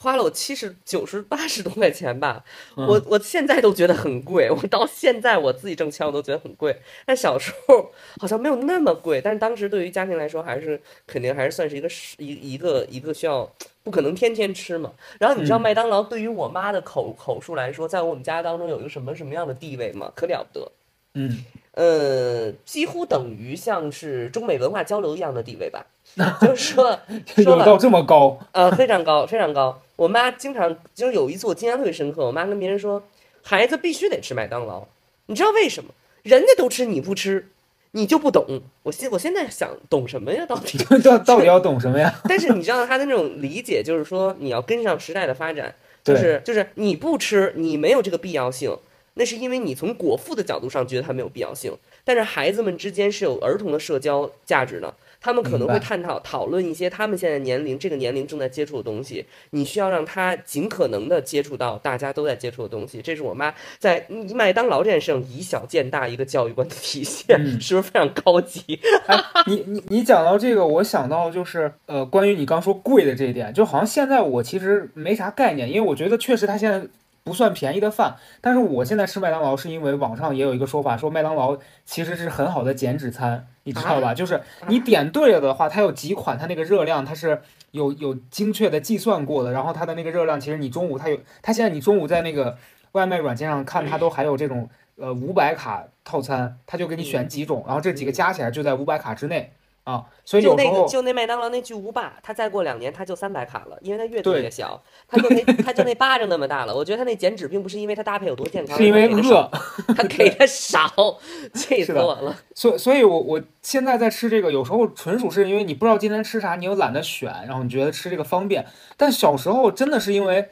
[0.06, 2.44] 花了我七十九十 八十多块钱吧，
[2.76, 7.90] 嗯我我现在都觉得很贵，我到现在我自己挣钱我都觉得很贵，但小时候
[8.20, 11.88] 好像没有那么贵，但是当时对于家庭来说还是肯定还是算是一个
[12.18, 13.50] 一一个一个需要
[13.82, 14.92] 不可能天天吃嘛。
[15.18, 20.12] 然后你知道嗯麦当劳对于我妈的口口述来说，在我们家当中有一个什么什么样的地位吗？
[20.14, 20.70] 可了不得。
[21.14, 25.86] 嗯，呃，几乎等于像是中美文化交流一样的地位吧，
[26.40, 26.98] 就是说
[27.36, 29.80] 说到这么高，呃，非常高，非常高。
[29.96, 33.02] 我妈经常就是有一次我印象特别深刻，我妈跟别人说，
[33.42, 34.86] 孩子必须得吃麦当劳，
[35.26, 35.90] 你知道为什么？
[36.22, 37.48] 人家都吃你不吃，
[37.92, 38.62] 你就不懂。
[38.82, 40.44] 我现我现在想懂什么呀？
[40.46, 40.78] 到底？
[41.02, 42.12] 到到底要懂什么呀？
[42.24, 48.76] 但是你知道他的那种理解，就是说你要跟上时代的发展，就是就是你不吃，你没有这个必要性，
[49.14, 51.72] 那是因为你从果腹的角度上觉得它没有必要性。
[52.04, 54.92] 但是孩子们之间是有儿童的社交价值的，
[55.26, 63.02] 他们可能会探讨讨论一些他们现在年龄这个年龄正在接触的东西，你需要让他尽可能的接触到大家都在接触的东西。
[63.02, 68.78] 这是我妈在麦当劳这件事上以小见大一个教育观的体现，嗯是不是非常高级？
[69.08, 76.86] 哎，你你你讲到这个，我想到就是呃，关于你刚说贵的这一点，就好像现在我其实没啥概念，因为我觉得确实他现在
[77.26, 84.14] 不算便宜的饭，但是我现在吃麦当劳是因为网上也有一个说法，说麦当劳其实是很好的减脂餐，你知道吧？
[84.14, 84.86] 就是你。
[84.86, 92.56] 点对了的话，它有几款，它那个热量它是有有精确的计算过的，然后它的那个热量，其实你中午它有，它现在你中午在那个
[92.92, 99.50] 外卖软件上看，它都还有这种呃五百卡套餐，它就给你选几种，然后这几个加起来就在五百卡之内
[99.86, 106.74] 啊，所以就那个候就那麦当劳那巨无霸，它再过两年它就三百卡了，因为它越对做越小，它就那它就那巴掌那么大了。
[106.74, 109.48] 我觉得它那减脂并不是因为它搭配有多健康，是因为饿，
[109.96, 110.90] 它给的少，
[111.54, 112.36] 气死我了。
[112.52, 118.66] 所所以我，我现在在吃这个，有时候纯属是因为你不知道今天吃啥，你又懒得选，然后你觉得吃这个方便。
[118.96, 120.48] 但小时候真的是因为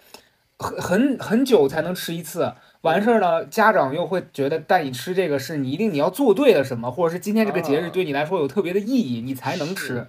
[0.61, 2.53] 很很很久才能吃一次，
[2.85, 10.07] 完事儿呢，家长又会觉得带你吃这个是你一定你要做对了什么，或者是今天这个节日哦对你来说有特别的意义，你才能吃。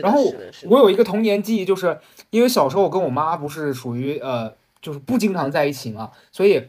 [0.00, 0.22] 然后。
[0.64, 1.98] 我有一个童年记忆，就是
[2.30, 6.64] 因为小时候我跟我妈不是属于呃，就是不经常在一起嘛，所以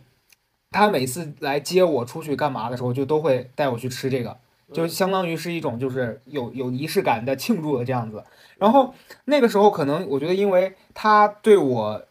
[0.72, 4.38] 她每次来接我出去干嘛的时候，就都会带我去吃这个，
[4.72, 8.24] 就相当于是一种就是有有仪式感的庆祝的这样子。
[8.58, 8.93] 然后
[9.26, 12.06] 那个时候可能我觉得，因为她对我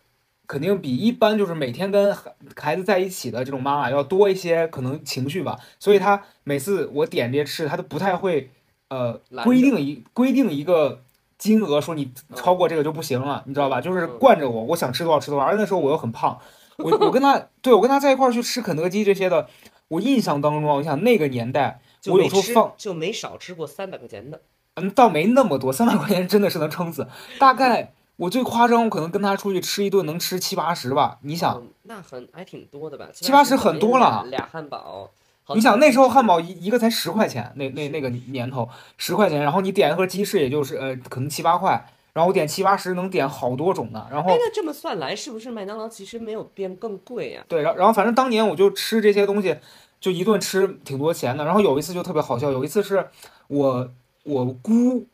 [0.48, 8.50] 肯定比一般就是每天跟孩孩子在一起的这种妈妈要多一些可能情绪吧，所以她每次我点这些吃，她都不太会
[8.88, 11.02] 呃规定一规定一个
[11.36, 13.78] 金额，说你超过这个就不行了，你知道吧？
[13.80, 15.44] 就是嗯惯着我，我想吃多少吃多少。
[15.44, 16.40] 而那时候我又很胖，
[16.78, 19.46] 我我跟她对我跟她在一块儿去吃肯德基这些的，
[19.88, 24.40] 我印象当中啊，我想那个年代，我有时候放就没少吃过三百块钱的，
[24.76, 27.06] 嗯，倒没那么多，三百块钱真的是能撑死。
[27.38, 31.18] 大概我最夸张，我可能跟他出去吃一顿能吃七八十吧。
[31.22, 33.08] 你想，嗯那很还挺多的吧？
[33.12, 35.08] 七八十很多了俩俩汉堡。
[35.54, 44.06] 你想那时候汉堡堡一一个才十块钱，那那那个年头十块钱，然后你点一盒鸡翅也就是呃可能七八块，然后我点七八十能点好多种呢。
[44.10, 49.56] 然后哎，那这么算来，是不是麦当劳其实没有变更贵呀、对，然后然后反正当年我就吃这些东西，
[50.00, 51.46] 就一顿吃挺多钱的。
[51.46, 53.08] 然后有一次就特别好笑，有一次是
[53.46, 53.90] 我
[54.24, 55.06] 我姑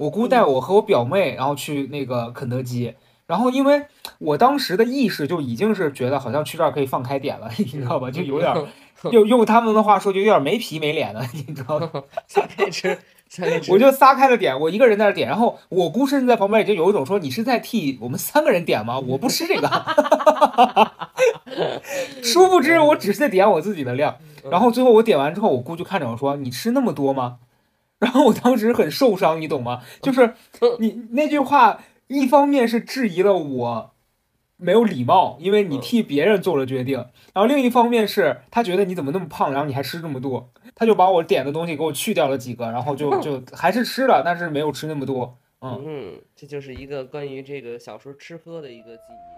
[0.00, 2.94] 我姑带我和我表妹，然后去那个肯德基。
[3.26, 3.82] 然后因为
[4.18, 8.10] 我当时的意识就已经是觉得好像去这儿可以放开点了， 你知道吧？
[8.10, 8.66] 就有点儿
[9.12, 11.90] 用用他们的话说就有点没皮没脸的， 你知道吗？
[12.26, 12.96] 撒开吃，
[13.28, 13.70] 撒开吃。
[13.70, 18.98] 我就撒开了点，我一个人在那点，然后我姑甚至在旁边已经有一种说你是在替我们三个人点吗？
[18.98, 19.68] 我不吃这个。
[22.22, 24.16] 殊不知我只是在点我自己的量，
[24.50, 27.36] 然后最后我点完之后，我姑就看着我说：“你吃那么多吗？”
[28.00, 29.82] 然后我当时很受伤，你懂吗？
[30.02, 30.34] 就是
[30.80, 33.92] 你那句话，一方面是质疑了我
[34.56, 36.98] 没有礼貌，因为你替别人做了决定；
[37.32, 45.38] 然后另一方面是他觉得你怎么那么胖，然后你还吃这么多，他就把我点的东西给我去掉了几个，然后就就还是吃了，但是没有吃那么多。
[45.60, 49.30] 嗯，嗯，这就是一个关于这个小时候吃喝的一个记忆。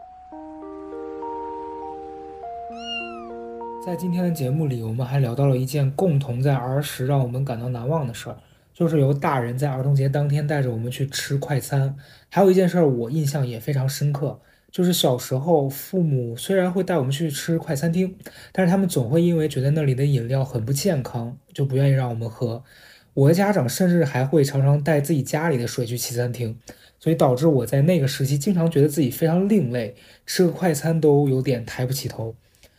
[3.84, 8.36] 在今天的节目里，我们还聊到了一件共同在儿时让我们感到难忘的事儿，
[8.74, 11.96] 就是由大人在儿童节当天带着我们去吃快餐。
[12.28, 18.16] 还有一件事儿我印象也非常深刻，就是小时候父母虽然会带我们去吃快餐厅，
[18.52, 22.64] 但是他们总会因为觉得那里的饮料很不健康，就不愿意让我们喝。
[23.14, 26.56] 我的家长甚至还会常常带自己家里的水去西餐厅，
[26.98, 32.34] 所以导致我在那个时期经常觉得自己非常另类，吃个快餐都有点抬不起头。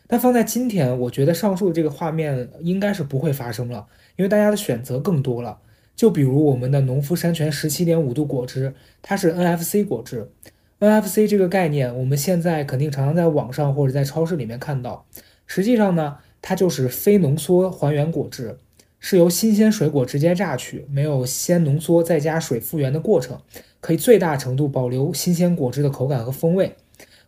[0.08, 5.60] 但放在今天，我觉得上述的这个画面应该是不会发生了，因为大家的选择更多了。
[5.96, 10.30] 就比如我们的农夫山泉十七点五度果汁，它是 NFC 果汁
[10.80, 15.06] NFC 这个概念，我们现在肯定常常在网上或者在超市里面看到。
[15.46, 18.58] 实际上呢，它就是非浓缩还原果汁，
[19.00, 23.40] 是由新鲜水果直接榨取，没有先浓缩再加水复原的过程，
[23.80, 26.76] 可以最大程度保留新鲜果汁的口感和风味。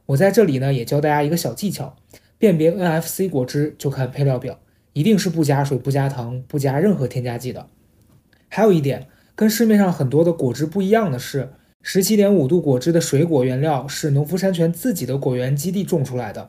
[0.08, 1.96] 我在这里呢，也教大家一个小技巧，
[2.38, 4.60] 辨别 NFC 果汁就看配料表，
[4.94, 7.68] 一定是不加水、不加糖、不加任何添加剂的。
[8.50, 11.50] 还有一点，跟市面上很多的果汁不一样的是。
[11.88, 16.48] 十七点五度果汁的水果原料是农夫山泉自己的果园基地种出来的，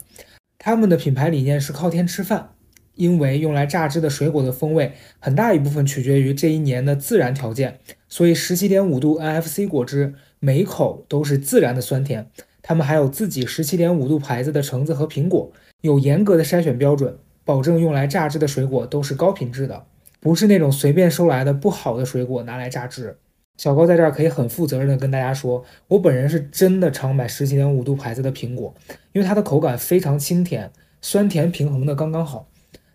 [0.58, 2.52] 他们的品牌理念是靠天吃饭，
[2.94, 7.78] 因为用来榨汁的水果的风味很大一部分取决于这一年的自然条件，
[8.08, 12.30] 所以十七点五度 NFC 果汁每口都是自然的酸甜。
[12.62, 19.84] 他们还有自己十七点五度牌子的橙子和苹果，有严格的筛选标准，保证用来榨汁的水果都是高品质的，
[20.26, 23.16] 不是那种随便收来的不好的水果拿来榨汁。
[23.56, 28.74] 小高在这儿可以很负责任的跟大家说，我本人是真的常买十七点五度牌子的苹果，
[29.12, 32.48] 因为它的口感非常清甜，酸甜平衡的刚刚好。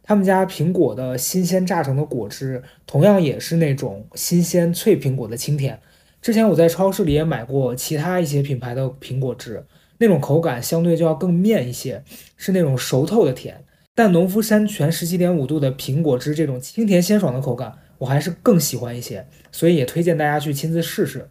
[0.03, 5.79] 他们家苹果的新鲜榨成的果汁，同样也是那种新鲜脆苹果的清甜。
[6.21, 9.65] 之前我在超市里也买过其他一些品牌的苹果汁，
[9.99, 12.03] 那种口感相对就要更面一些，
[12.35, 13.63] 是那种熟透的甜。
[14.01, 17.77] 但农夫山泉十七点五度的苹果汁这种清甜鲜爽的口感。
[17.99, 21.29] 我还是更喜欢一些，所以也推荐大家去亲自试试。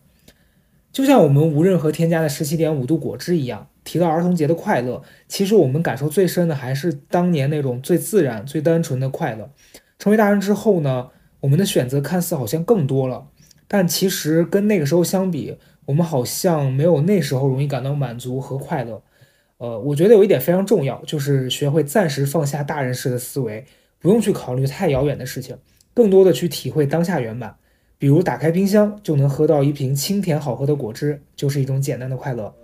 [0.92, 9.50] 就像我们无任何添加的十七点五度果汁一样，提到儿童节的快乐，其实我们感受最深的还是当年那种最自然、最单纯的快乐。
[9.98, 11.08] 成为大人之后呢，
[11.40, 13.26] 我们的选择看似好像更多了，
[13.66, 15.56] 但其实跟那个时候相比，
[15.86, 19.02] 我们好像没有那时候容易感到满足和快乐。
[19.60, 23.66] 呃，我觉得有一点非常重要，就是学会暂时放下大人式的思维，
[23.98, 25.58] 不用去考虑太遥远的事情。
[25.92, 27.54] 更多的去体会当下圆满，
[27.98, 32.54] 比如打开冰箱就能喝到一瓶清甜好喝的果汁，就是一种简单的快乐。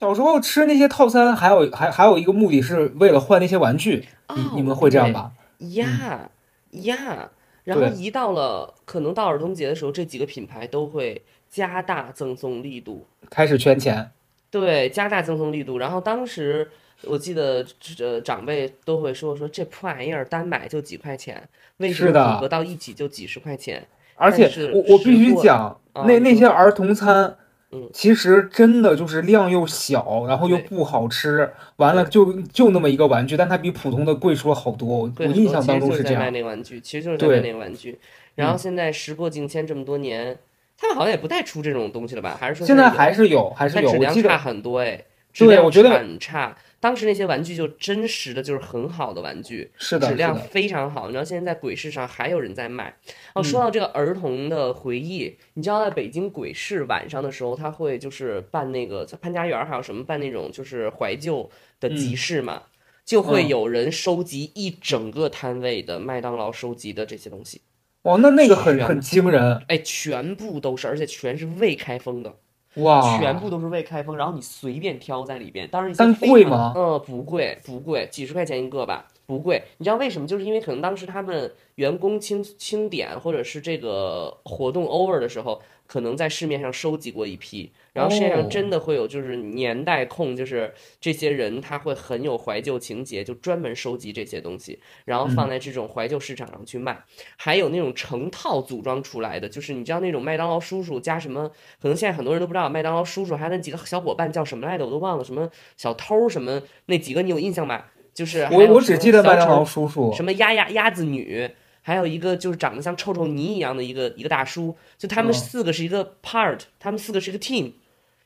[0.00, 5.30] 小时候吃那些套餐，还有还还有一个目的是为了换那些玩具，你你们会这样吧？
[5.58, 6.28] 呀
[6.72, 7.30] 呀，
[7.62, 11.22] 然后一到了可能到儿童节的时候，这几个品牌都会
[11.56, 14.10] 加大赠送力度，开始圈钱。
[14.50, 16.68] 对，加大赠送力度，然后当时。
[17.02, 23.86] 我记得这长辈都会说说这破玩意儿单买就几块钱，为什么组合到一起就几十块钱？
[24.14, 27.36] 而且我我必须讲，那那些儿童餐，
[27.70, 35.12] 嗯，其实真的就是量又小，然后又不好吃，完了就就那么一个玩具，但它比普通的贵出了好多。
[35.18, 36.22] 我印象当中是这样。
[36.22, 37.98] 卖那个玩具，其实就是在卖那个玩具。
[38.36, 40.38] 然后现在时过境迁这么多年，
[40.78, 42.36] 他们好像也不再出这种东西了吧？
[42.38, 43.90] 还是说现在还是有，还是有？
[43.90, 46.56] 质量差很多哎，对，我觉得很差。
[46.78, 51.06] 当时那些玩具就真实的就是很好的玩具，是的，质量非常好。
[51.06, 52.94] 你知道现在在鬼市上还有人在卖。
[53.32, 62.62] 哦，说到这个儿童的回忆，你知道在北京鬼市晚上的时候，他会就是办那个在潘家园还有什么办那种就是怀旧的集市嘛，
[63.04, 67.62] 就会有人收集一整个摊位的麦当劳收集的这些东西。
[68.06, 72.34] 哇，那那个很很惊人，哎，全部都是，而且全是未开封的。
[72.76, 75.68] 哇，全部都是未开封，然后你随便挑在里边。
[75.68, 76.72] 当然，但贵吗？
[76.76, 79.62] 嗯，不贵，不贵，几十块钱一个吧，不贵。
[79.78, 80.26] 你知道为什么？
[80.26, 85.60] 就是因为可能当时他们员工清清点或者是这个活动 over 的时候。
[85.88, 97.02] 可能在市面上收集过一批，然后世界上真的会有就是年代控，就是这些人他会很有怀旧情节，就专门收集这些东西，然后放在这种怀旧市场上去卖。
[97.36, 101.50] 还有那种成套组装出来的，就是你知道那种麦当劳叔叔加什么？
[101.80, 107.84] 可能现在很多人都不知道麦当劳叔叔还有那几个小伙伴叫什么来的，我都忘了，什么小偷什么那几个你有印象吗？
[108.12, 111.50] 就是我我只记得麦当劳叔叔，什么鸭鸭鸭子女。
[111.82, 117.74] 还有一个就是长得像臭臭泥一样的一个一个大叔，就他们四个是一个 part，他们四个是一个 team，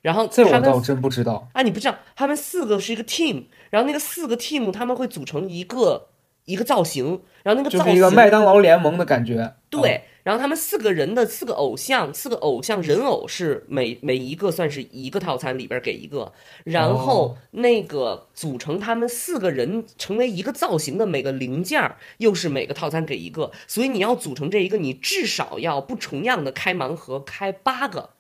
[0.02, 6.08] 然后这我倒真不知道啊，你不知道他们四个是一个 team，然后那个四个 team 他们会组成一个
[6.44, 10.02] 一个造型，然后那个就是一个麦当劳联盟的感觉，对。
[10.22, 16.30] 然后他们四个人的四个偶像，四个偶像人偶是每每一个算是一个套餐里边给一个，
[16.64, 28.10] 然后那个组成他们四个人成为一个造型的每个零件又是每个套餐给一个，所以你要组成这一个，你至少要不重样的开盲盒开八个，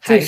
[0.00, 0.26] 还是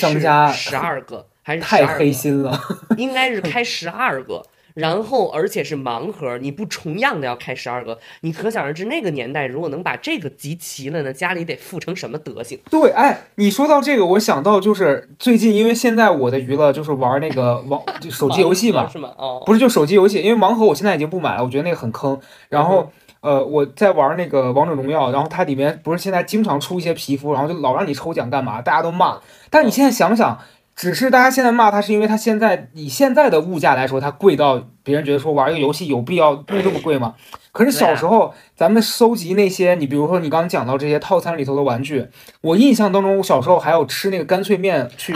[0.53, 2.57] 十二个，还是太黑心了，
[2.97, 4.41] 应该是开十二个。
[4.73, 12.59] 然后，而且是盲盒，你不重样的要开十二个，你可想而知那个年代如果能把这个集齐了呢，家里得富成什么德行？
[12.69, 19.11] 对，哎，你说到这个，我想到就是最近，因为现在我的娱乐就是玩那个网手机游戏嘛，是吗？
[19.17, 22.19] 哦，不是，就手机游戏，因为盲盒我现在已经不买了，我觉得那个很坑。
[22.49, 29.19] 然后，呃，我在玩那个王者荣耀，然后它里面不是现在经常出一些皮肤，然后就老让你抽奖干嘛，大家都骂。
[29.49, 30.39] 但你现在想想，
[30.75, 37.15] 只是大家现在骂它，是因为它现在以现在的物价来说，它贵到别人觉得说玩一个游戏有必要贵这么贵吗？
[37.51, 42.07] 可是小时候咱们收集那些，你比如说你刚刚讲到这些套餐里头的玩具，
[42.41, 45.15] 我印象当中，我小时候还有吃那个干脆面去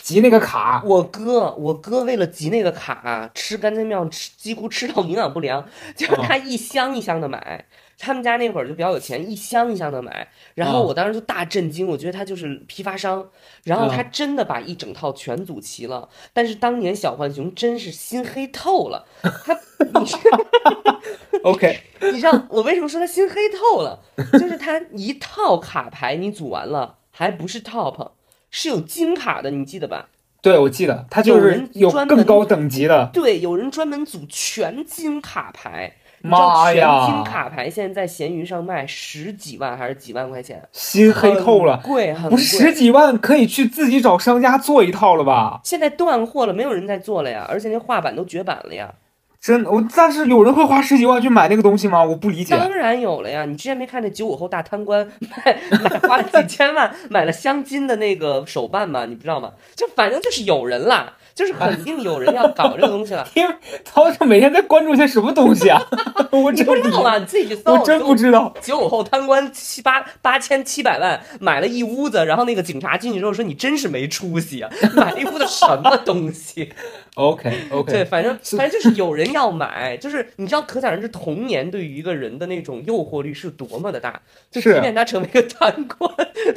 [0.00, 0.82] 集那个卡。
[0.84, 5.62] 我哥，我哥为了集那个卡，吃干脆面吃几乎吃到营养不良，
[5.94, 7.66] 就是他一箱一箱的买。
[7.98, 10.26] 他们家那会儿就比较有钱，一箱一箱的买。
[10.54, 13.28] 然后我当时就大震惊，我觉得他就是批发商。
[13.62, 16.08] 然后他真的把一整套全组齐了。
[16.32, 19.06] 但是当年小浣熊真是心黑透了。
[19.22, 19.54] 他，
[20.00, 21.00] 你知道？
[21.44, 24.00] OK，你知道我为什么说他心黑透了？
[24.32, 28.12] 就是他一套卡牌你组完了，还不是 top，
[28.50, 30.08] 是有金卡的，你记得吧？
[30.40, 33.10] 对，我记得，他就是有更高等级的。
[33.12, 35.96] 对，有人专门组全金卡牌。
[36.24, 37.06] 妈呀！
[37.06, 40.62] 全金卡牌现在在闲鱼上卖十几万还是几万块钱？
[40.72, 45.60] 心黑透了，贵，不是十几万可以去自己找商家做一套了吧？
[45.62, 48.94] 现在断货了，没有人在做了呀，而且那画板都绝版了呀。
[49.38, 52.02] 真，我但是有人会花十几万去买那个东西吗？
[52.02, 52.56] 我不理解。
[52.56, 59.04] 当然有了呀，你之前没看那九五后大贪官买买花了几千万 买了镶金的那个手办吗？
[59.04, 59.52] 你不知道吗？
[59.76, 61.12] 就反正就是有人啦。
[61.34, 65.82] 就是肯定有人要搞这个东西了， 因为曹操每天在关注些什么东西啊？
[66.30, 67.72] 我真不知道啊，你自己去搜。
[67.72, 68.54] 我真不知道。
[68.60, 76.72] 九五后贪官七八八千七百万买了一屋子，然后那个警察进去之后说：“你真是没出息啊， 买了一屋子什么东西？”
[77.14, 84.20] OK OK，对，反正反正就是有人要买，就是你知道，可想而知童年对于一个人的那种诱惑力是多么的大。
[84.50, 86.10] 就即便他成为一个贪官，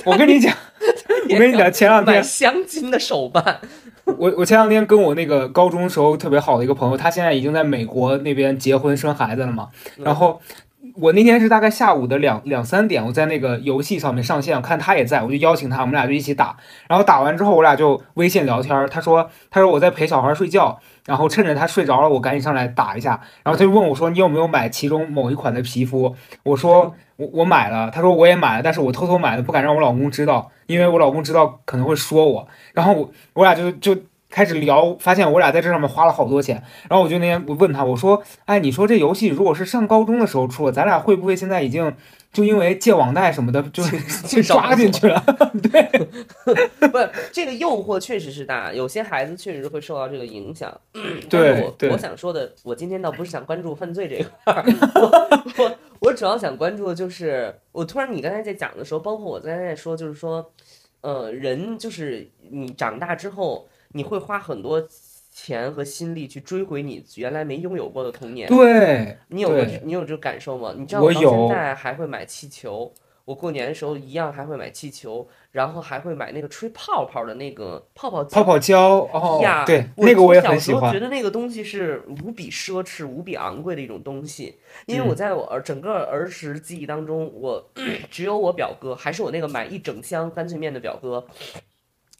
[0.06, 0.54] 我跟你讲，
[1.30, 3.60] 我跟你讲，前两天买镶金的手办。
[4.18, 9.68] 我我前两天跟我那个高中时候特别好的一个朋友，他现在已经在美国那边结婚生孩子了嘛。
[9.98, 10.40] 然后
[10.96, 16.56] 我那天是大概下午的两两三点，我在那个游戏上面上线，我看他也在，我就邀请他，我们俩就一起打。
[16.88, 18.88] 然后打完之后，我俩就微信聊天。
[18.90, 23.20] 他说他说我在陪小孩睡觉，然后趁着他睡着了，我赶紧上来打一下。
[23.44, 26.16] 然后他就问我说你有没有买其中某一款的皮肤？
[26.44, 27.92] 我说我我买了。
[27.92, 30.50] 他说我也买了，但是我偷偷买的，不敢让我老公知道。
[30.68, 33.96] 因为我老公知道可能会说我，然后我我俩就就
[34.30, 36.62] 开始聊，发现我俩在这上面花了好多钱。
[36.90, 41.94] 然后我就那天我问他，我说：“哎，你说这游戏如果是上高中的时候出，咱俩会不会现在已经
[42.32, 43.84] 就因为借网贷什么的就
[44.28, 45.24] 就抓进去了？”
[45.72, 45.84] 对，
[46.88, 46.98] 不，
[47.32, 50.76] 这个诱惑确实是大，有些孩子确实会受到这个影响。
[51.30, 54.64] 对，我我想说的，我今天倒不是想关注犯罪这一块儿，
[55.58, 60.52] 我我主要想关注的就是，我突然你刚才在讲的时候，包括我刚才在说，就是说。
[61.02, 64.86] 呃，人就是你长大之后，你会花很多
[65.40, 68.50] 钱和心力去追回你原来没拥有过的童年。
[68.50, 70.74] 对，你有你有这个感受吗？
[70.76, 72.92] 你知道我到现在还会买气球，
[73.24, 75.28] 我过年的时候一样还会买气球。
[75.54, 80.94] 然后还会买那个吹泡泡的那个泡泡泡泡胶哦，呀对，那个我也很喜欢。
[80.94, 87.72] 觉得那个东西是无比奢侈、无比昂贵的一种东西，因为我在我儿整个儿时记忆当中，我
[88.12, 91.26] 只有我表哥，还是我那个买一整箱干脆面的表哥。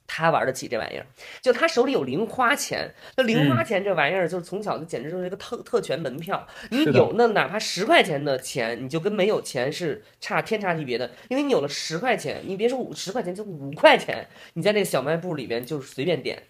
[0.08, 1.06] 他玩得起这玩意儿，
[1.42, 2.90] 就他手里有零花钱。
[3.18, 6.48] 那零花钱这玩意儿，就是从小就简直就是一个特特权门票。
[6.72, 11.12] 你有那哪怕十块钱的钱，你就跟没有钱是差天差地别的。
[11.30, 16.42] 因为你有了十块钱，你别说五十块钱，就五块钱，你在那个小卖部里边就是随便点，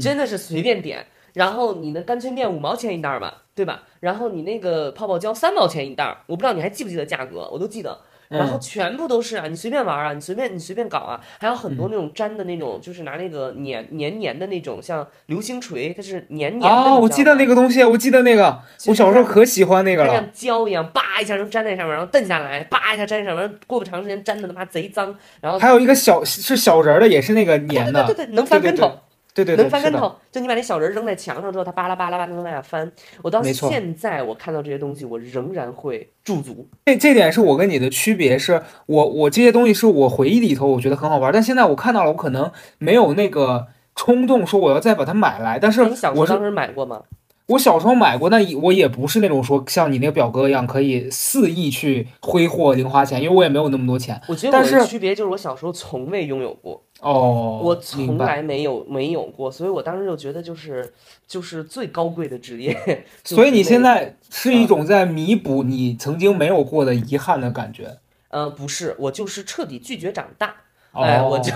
[0.00, 1.04] 真的是随便点。
[1.34, 3.82] 然后你的干脆面五毛钱一袋儿嘛，对吧？
[4.00, 7.98] 然后你那个泡泡胶三毛钱一袋儿，我不知道你还记不记得价格，我都记得。
[8.32, 16.68] 然后全部都是啊，你随便玩啊，你随便你随便搞啊，还有很多那种粘的那种，就是拿那个粘黏黏的那种，像流星锤，它是黏黏的。
[16.68, 20.12] 哦，我记得那个东西，我记得那个，我小时候可喜欢那个了。
[20.14, 25.14] 像胶一样，叭一下就粘在上面，然后蹬下来，叭一下粘上面，过不长时间粘的他妈贼脏。
[25.40, 28.90] 然后还有一个小是小人的，也是那个粘的，对对对，能翻跟头。
[29.34, 32.90] 对对，能翻跟头，就你把那小人扔在墙上之后，它巴拉巴拉巴拉往下翻。
[33.22, 36.68] 我到现在我看到这些东西，我仍然会驻足。
[36.84, 45.58] 这这点是我跟你的区别，是我我这些东西是我回忆里头我觉得很好玩，但现在我看到了，我可能没有那个冲动说我要再把它买来。
[45.58, 47.02] 但是你小时候当时买过吗？
[47.46, 54.18] 我小时候买过，但我也不是那种说像你那个表哥一样可以肆意去挥霍零花钱，因为我也没有那么多钱。
[54.28, 56.82] 我觉得我的区别就是我小时候从未拥有过。
[57.02, 60.92] 哦，我从来没有没有过，所以我当时就觉得就是
[61.26, 62.76] 就是最高贵的职业。
[63.24, 67.98] 所以你现在是一种在弥补你曾经没有过的遗憾的感觉。
[68.28, 70.54] 呃，不是，我就是彻底拒绝长大。
[70.92, 71.52] 哎，我就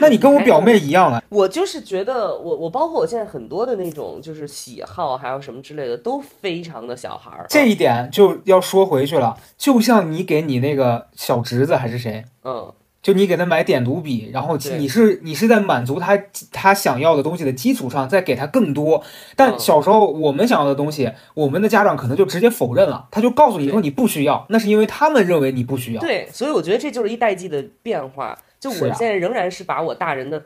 [0.00, 1.22] 那你跟我表妹一样了。
[1.30, 7.46] 我就是觉得我我包括我现在很多的那种就是喜好还有什么之类的都非常的小孩儿。
[7.48, 12.72] 这一点就要说回去了，就像你给你那个小侄子还是谁，嗯，
[13.06, 19.00] 就你给他买点读笔，然后你是你是在满足他他想要的东西的基础上再给他更多。
[19.36, 26.00] 但嗯小时候我们想要的东西，我们的家长可能就直接否认了，他就告诉你说你不需要，那是因为他们认为你不需要。
[26.00, 28.36] 对，所以我觉得这就是一代际的变化。
[28.58, 30.42] 就我啊现在仍然是把我大人的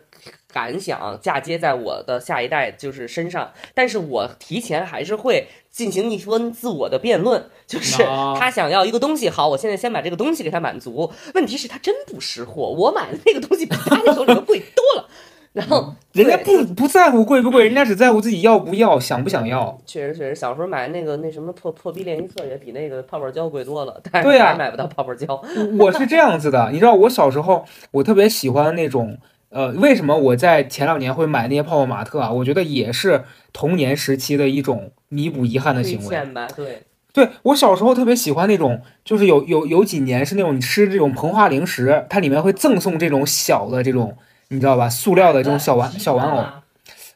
[0.53, 11.13] 感想嫁接在我的下一代就是身上，但是我提前还是会进行一番自我的辩论，就是啊他想要一个东西，好，我现在先把这个东西给他满足。
[11.35, 15.09] 问题是，他真不识货，我买的那个东西比他那手里头贵多了。
[15.53, 19.77] 然后人家不不在乎贵不贵，人家只在乎自己要不要，想不想要。
[19.85, 25.43] 确实确实，小时候买那个那什么破破逼练习册也比那个泡泡胶贵多了，但是对呀还买不到泡泡胶。
[25.79, 32.31] 我是这样子的，你知道，我小时候我特别喜欢那种，呃，为什么我在前两年会买那些泡泡玛特啊？
[32.31, 36.17] 我觉得也是童年时期的一种弥补遗憾的行为。
[36.55, 36.83] 对，
[37.13, 44.17] 对我小时候特别喜欢那种，就是有有有几年是那种你吃这种膨化零食，它里面会赠送这种小的这种，
[44.51, 44.89] 你知道吧？
[44.89, 46.45] 塑料的这种小玩小玩偶，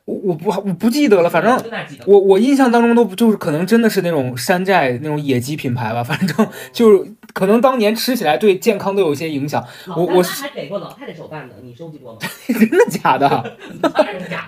[0.04, 1.60] 我我不我不记得了，反正
[2.06, 9.64] 我我印象当中都不就是可能真的是那种山寨那种野鸡品牌吧， 反正就是可能当年吃起来对健康都有一些影响，
[9.96, 12.18] 我我是还给过老太太手办呢，你收集过吗？
[12.46, 13.56] 真的 假的。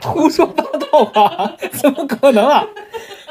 [0.03, 1.57] 胡说八道吧？
[1.73, 2.65] 怎么可能啊？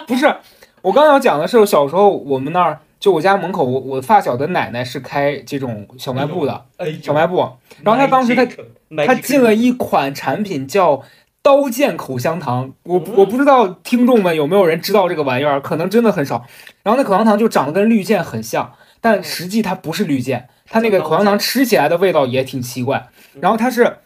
[0.06, 0.36] 不是，
[0.82, 6.66] 我刚要讲的是小时候我们那儿就我家门口，我我发小的奶奶是开这种小卖部的，
[7.02, 7.48] 小卖部，
[7.84, 8.46] 然后他当时他
[9.06, 11.04] 他进了一款产品叫
[11.42, 16.46] 刀剑口香糖，我不我不知道听众们有没有人知道这个玩意儿，可能真的很少。
[16.82, 23.10] 然后那口香糖就长得跟绿箭很像，但实际它不是绿箭，它那个口香糖吃起来的味道也挺奇怪。
[23.40, 23.98] 然后它是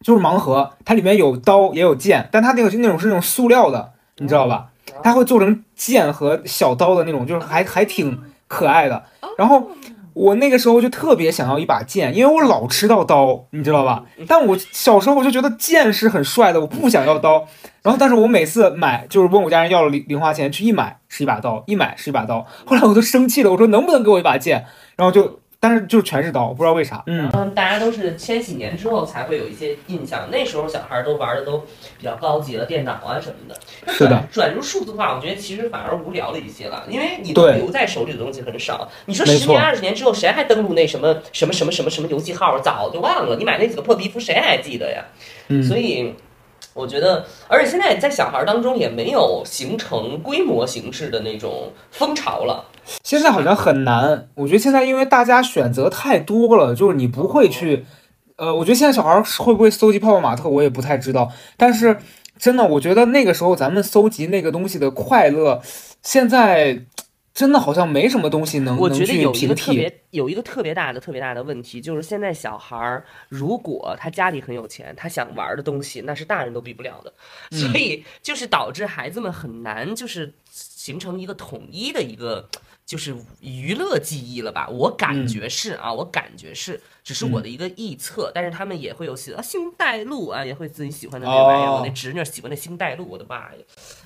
[0.00, 4.72] 就是盲盒，它里面有刀也有剑，但它那个是那种是那种塑料的，你知道吧？
[5.02, 8.18] 它会做成剑和小刀的那种，就是还还挺
[8.48, 9.04] 可爱的。
[9.36, 9.70] 然后
[10.12, 14.04] 我那个时候就特别想要一把剑，因为我老吃到刀，你知道吧？
[14.26, 17.46] 但我小时候我就觉得剑是很帅的，我不想要刀。
[17.82, 22.44] 然后，但是我每次买就是问我家人要了零零花钱，去一买是一把刀，一买是一把刀。
[22.64, 24.64] 后来我都生气了，我说能不能给我一把剑？
[24.96, 27.02] 然后就，但是就全是刀，不知道为啥。
[27.06, 31.58] 嗯，嗯，大家都是千禧年之后才会有一些印象，那时候小孩儿都玩的都
[31.98, 33.56] 比较高级了，电脑啊什么的。
[33.84, 38.88] 那是的转，转入数字化，我觉得其实反而无聊了一些了，因为你都留在手里的东西很少。
[39.06, 42.58] 你说十年、二十年之后，谁还登录那什么什么什么什么什么游戏号？
[42.60, 43.36] 早就忘了。
[43.36, 45.04] 你买那几个破皮肤，谁还记得呀？
[45.48, 46.14] 嗯所以。
[46.76, 52.62] 我觉得，而且现在在小孩当中也没有形成规模形式的那种风潮了。
[53.02, 54.28] 现在好像很难。
[54.34, 57.86] 我觉得现在因为大家选择太多了，就是你不会去，
[58.36, 61.32] 呃，我觉得现在小孩会不会搜集泡泡玛特，我也不太知道。
[61.56, 61.96] 但是
[62.38, 65.62] 真的，我觉得那个时候咱们搜集那个东西的快乐，
[66.02, 66.78] 现在
[67.36, 69.70] 真的好像没什么东西能我觉得有一个特。
[69.70, 77.12] 别有一个特别大的特别大的问题，就是现在小孩儿如果他家里很有钱，他想玩的东西那是大人都比不了的，
[77.50, 82.48] 嗯所以就是导致孩子们很难就是形成一个统一的一个。
[82.86, 84.68] 就是娱乐记忆了吧？
[84.68, 88.32] 我感嗯觉是啊，我感觉是，只是我的一个臆测。
[88.34, 91.66] 但是他们也会有喜啊星黛露啊，也会自己喜欢的那玩意儿。
[91.68, 93.52] 哦我那侄女喜欢那星黛露，我的妈呀！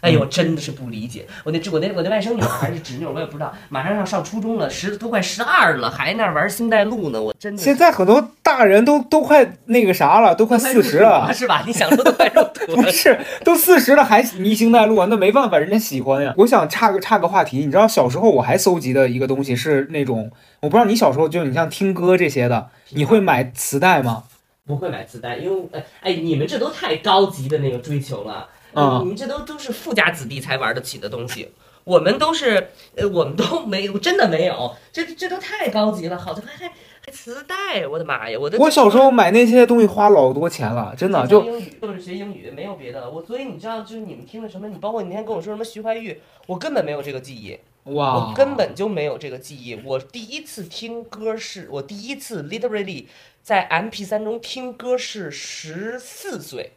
[0.02, 1.26] 哎呦，真的是不理解。
[1.44, 11.62] 我那我那我那外甥女儿还是侄女儿，我也不知道，马上要上初中了，十都快十二了，还那玩星黛露呢，我真的现在很多大人都都快那个啥了，都快四十了，是吧？
[11.66, 12.90] 你想说都快入土不。
[12.90, 15.06] 是，都四十了还迷星黛露啊？
[15.08, 16.34] 那没办法，人家喜欢呀。
[16.36, 20.30] 我想岔个岔个话题，你知道小时候我还搜集的一个东西是那种，
[20.60, 24.24] 我不知道你小时候就你像听歌这些的，你会买磁带吗？
[24.66, 31.50] 不会买磁带，因为哎哎，你们这都太高级的那个追求了，嗯你们这都都是富家子弟才玩得起的东西。
[31.82, 36.72] 我们都是，呃，我们都没有，真的没有，这这都太高级了，好像还还
[37.04, 43.10] 还磁带，我的妈呀，我的我小时候买那些东西花老多钱了，真的就学英语就是学英语，没有别的。
[43.10, 46.16] 我所以你知道，就是你们听的什么，你包括你那天跟我说什么徐怀钰，
[46.46, 47.58] 我根本没有这个记忆，
[47.94, 49.80] 哇我，根本就没有这个记忆。
[49.84, 53.06] 我第一次听歌是我第一次 literally
[53.42, 56.72] 在 MP 三中听歌是十四岁，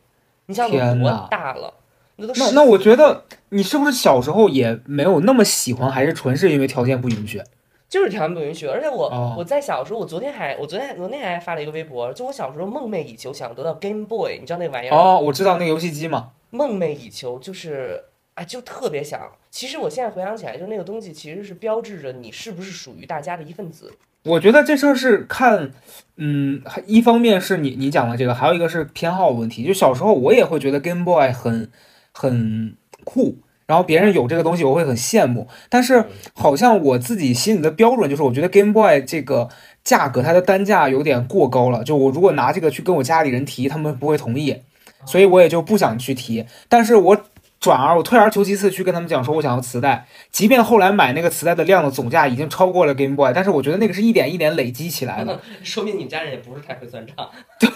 [0.45, 1.73] 你想有多大了？
[2.15, 7.41] 那都那那我觉得你是不是小时候也没有那么喜欢，还是纯是因为条件不允许？
[7.89, 14.97] 就是条件不允许，而且我、哦我在小时候，我昨天还我昨天昨天还发了一个微博，就我小时候梦寐以求想得到 Game Boy，你知道那玩意儿吗？
[14.97, 18.03] 哦，我知道那个游戏机嘛，梦寐以求，就是
[18.35, 19.21] 哎，就特别想。
[19.51, 23.91] 其实我现在回想起来，就那个东西其实是标志着你是不是属于大家的一份子。
[24.23, 25.71] 我觉得这事儿是看，
[26.15, 29.65] 嗯，一方面是你你讲的这个，还有一个是偏好问题。
[29.65, 31.69] 就小时候我也会觉得 Game Boy 很
[32.13, 39.49] 很酷，然后别人有这个东西我会很羡慕，但是好像我自己心里的标准就是，我觉得 Game Boy 这个
[39.83, 44.61] 价格它的单价有点过高了，就我如果拿这个去跟我家里人提，他们不会同意，
[45.05, 46.45] 所以我也就不想去提。
[46.69, 47.21] 但是我
[47.63, 55.39] 转而我退而求其次去跟他们讲说，我想要磁带，即便后来买那个磁带的量的总价已经超过了 Game Boy，但是我觉得那个是一点一点累积起来的。
[55.63, 57.15] 说明你们家人也不是太会算账。
[57.57, 57.69] 对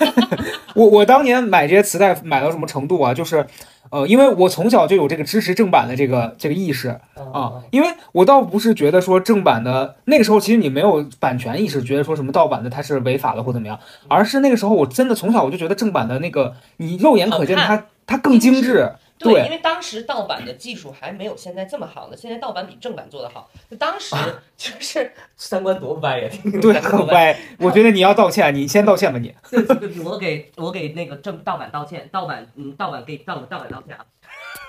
[0.75, 3.13] 我我当年买这些磁带买到什么程度啊？
[3.13, 3.47] 就是，
[3.89, 6.89] 呃，因为我从小就有这个支持正版的这个这个意识
[7.33, 13.79] 啊，因为我倒不是觉得说正版的那个时候其实你没有版权意识，觉得说什么盗版的它是违法的或怎么样，
[14.09, 23.49] 而是那个时候我真的从小我就觉得正版的那个你肉眼可见好它它更精致，对因为当时盗版的技术还没有现在这么好呢，现在盗版比正版做的好。
[23.69, 24.15] 就当时
[24.55, 27.37] 就是 三观多歪呀，听对，多很歪。
[27.59, 29.33] 我觉得你要道歉，你先道歉吧你。
[29.49, 34.05] 对对对，我给我给那个正盗版道歉，盗版嗯盗版给盗盗版道歉啊，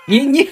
[0.09, 0.49] 你你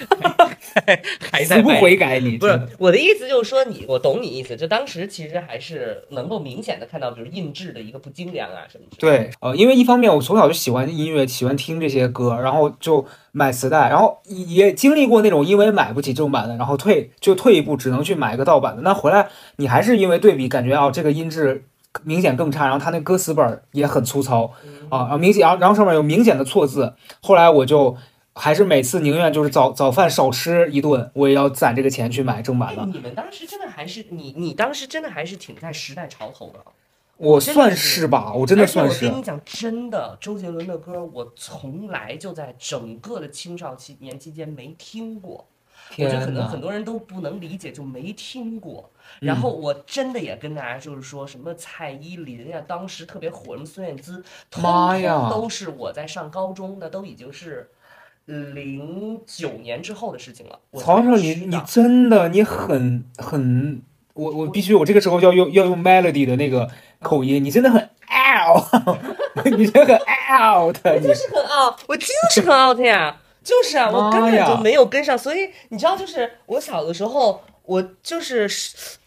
[1.32, 4.56] 还 死不悔改你，不是我的意思，就是说你，我懂你意思。
[4.56, 9.24] 就当时其实还是能够明显的看到，比如印制的一个不精良啊什么之类的。
[9.24, 18.84] 对，呃，因为一方面我从小就喜欢音乐，喜欢听这些歌，然后就买磁带，然后也经历过那种因为买不起正版的，然后退就退一步，只能去买一个盗版的。
[18.84, 21.64] 那回来你还是因为对比，感觉啊这个音质
[22.04, 24.54] 明显更差，然后他那歌词本儿也很粗糙
[24.90, 26.94] 啊，啊明显，然后然后上面有明显的错字。
[27.22, 27.96] 后来我就
[28.38, 32.86] 还是每次宁愿就是早早饭少吃一顿，我也要攒这个钱去买正版哎，的。
[32.86, 36.60] 你们当时真的还是你，你当时真的还是挺在时代潮头的。
[37.18, 45.48] 我算是是吧，我真的算是我跟你讲，真的，周杰伦的歌我从来就在整个的青少期年期间没听过。
[45.92, 48.92] 我觉得可能很多人都不能理解，就没听过。
[48.94, 54.22] 嗯然后我真的也跟大家就是说什么蔡依林呀，当时特别火，什么孙燕姿，
[54.52, 57.70] 通妈呀通都是我在上高中，那都已经是
[58.28, 60.60] 零九年之后的事情了。
[60.78, 63.82] 曹少，你你真的你很很，
[64.14, 66.70] 我我必须我这个时候要用要用 melody 的那个
[67.00, 68.66] 口音，你真的很 out，
[69.58, 78.50] 你真的很 out，我就是很 out，我就是很 out 呀，就是啊，我根本就没有跟上，所以你知道，就是我小的时候，我就是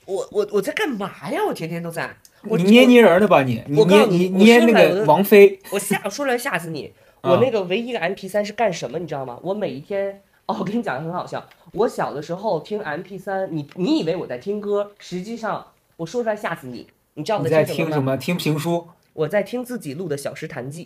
[0.07, 1.41] 我我我在干嘛呀？
[1.47, 2.17] 我天天都在，
[2.49, 6.91] 我你捏泥人的吧你，你捏你你捏那个王菲，我吓我说出来吓死你！
[7.21, 9.39] 啊我那个唯一的 MP 3是干什么，你知道吗？
[9.43, 11.47] 我每一天哦，我跟你讲很好笑。
[11.73, 15.67] 我小的时候听 MP 3你你以为我在听歌，实际上
[15.97, 16.89] 我说出来吓死你。
[17.15, 18.17] 你知道我在听什么？
[18.17, 20.85] 听评书我在听自己录的《小石潭记》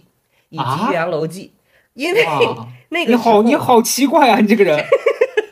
[0.48, 1.52] 以及啊《岳阳楼记》，
[1.92, 2.38] 因为啊！
[2.88, 4.40] 那个你好，你好奇怪啊！
[4.40, 4.84] 你这个人，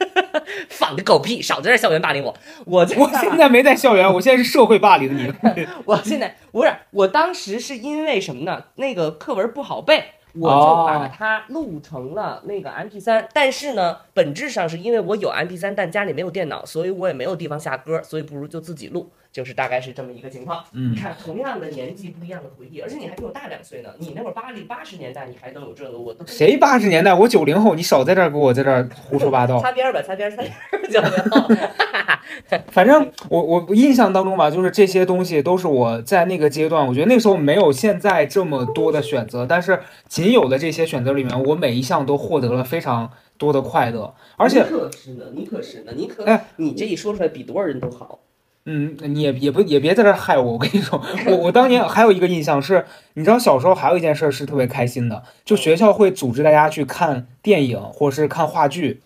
[0.69, 2.35] 放个狗屁，少在这校园霸凌我。
[2.65, 5.33] 我在我现在没在校园，我现在是社会霸凌你。
[5.85, 8.65] 我现在不是，我当时是因为什么呢？
[8.77, 10.05] 那个课文不好背，
[10.35, 10.57] 我就
[10.87, 20.63] 把哦它录成了那个 MP 3但是呢，本质上是因为我有 MP 3但家里没有电脑，所以我也没有地方下歌，所以不如就自己录，就是大概是这么一个情况。
[20.73, 23.89] 嗯你看，同样的年纪，不一样的回忆，而且你还比我大两岁呢。
[23.99, 27.15] 你那会儿八零八十年代，你还能有这个，我都谁八十年代？
[27.15, 29.59] 我九零后，你少在这儿给我在这儿胡说八道。
[29.63, 31.49] 擦边儿吧，擦边儿，擦边儿， 九零后。
[32.71, 48.21] 反正我我我印象当中吧，就是这些东西都是我在那个阶段，我觉得那时候没有现在这么多的选择，但是仅有的这些选择里面，我每一项都获得了非常多的快乐，而且你可是呢，你可是呢，你可，哎你这一说出来，比多少人都好。
[48.65, 50.53] 嗯，你也也不也别在这害我。
[50.53, 52.85] 我跟你说，我我当年还有一个印象是，
[53.15, 59.03] 你知道小时候还有一件事是特别开心的，就学校会组织大家去看电影或者是看话剧，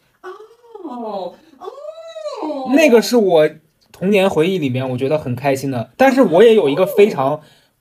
[0.82, 3.50] 哦哦，那个是我
[3.90, 5.90] 童年回忆里面我觉得很开心的。
[5.96, 7.40] 但是我也有一个非常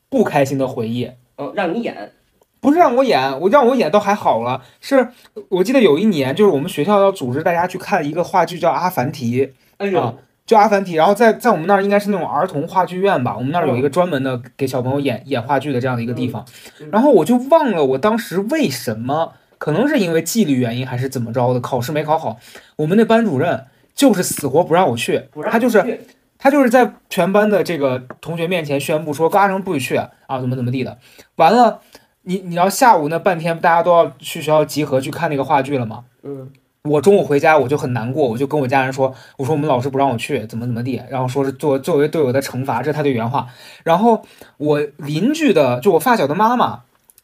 [0.09, 2.13] 不开心的回忆，哦，让你演。
[2.61, 5.09] 不是让我演，我让我演倒还好了，是
[5.49, 9.45] 我记得有一年就是我们学校要组织大家去看一个话剧叫《阿凡提》。
[9.77, 10.15] 哎呦，啊
[10.45, 16.45] 就阿凡提，然后在在我们那儿应该是那种儿童话剧院吧，我们那儿有一个专门的给小朋友演演话剧的这样的一个地方
[16.91, 22.37] 然后我就忘了我当时为什么，可能是因为纪律原因还是怎么着的，考试没考好，
[22.75, 26.01] 我们那班主任就是死活不让我去他就是
[26.37, 30.97] 他就是在全班的这个同学面前宣布说高阿成不许去啊，怎么怎么地的，
[31.35, 31.81] 完了。
[32.27, 36.05] 你你要下午那半天，大家都要去学校集合去看那个话剧了吗？
[36.23, 36.49] 嗯，
[36.85, 43.47] 我中午回家我就很难过，我就跟我家人说，我说我们老师不让我去，怎么怎么地，然后说是作作为对我的惩罚，这是他的原话。
[43.83, 44.21] 然后
[44.57, 46.65] 我邻居的，就我发小的妈妈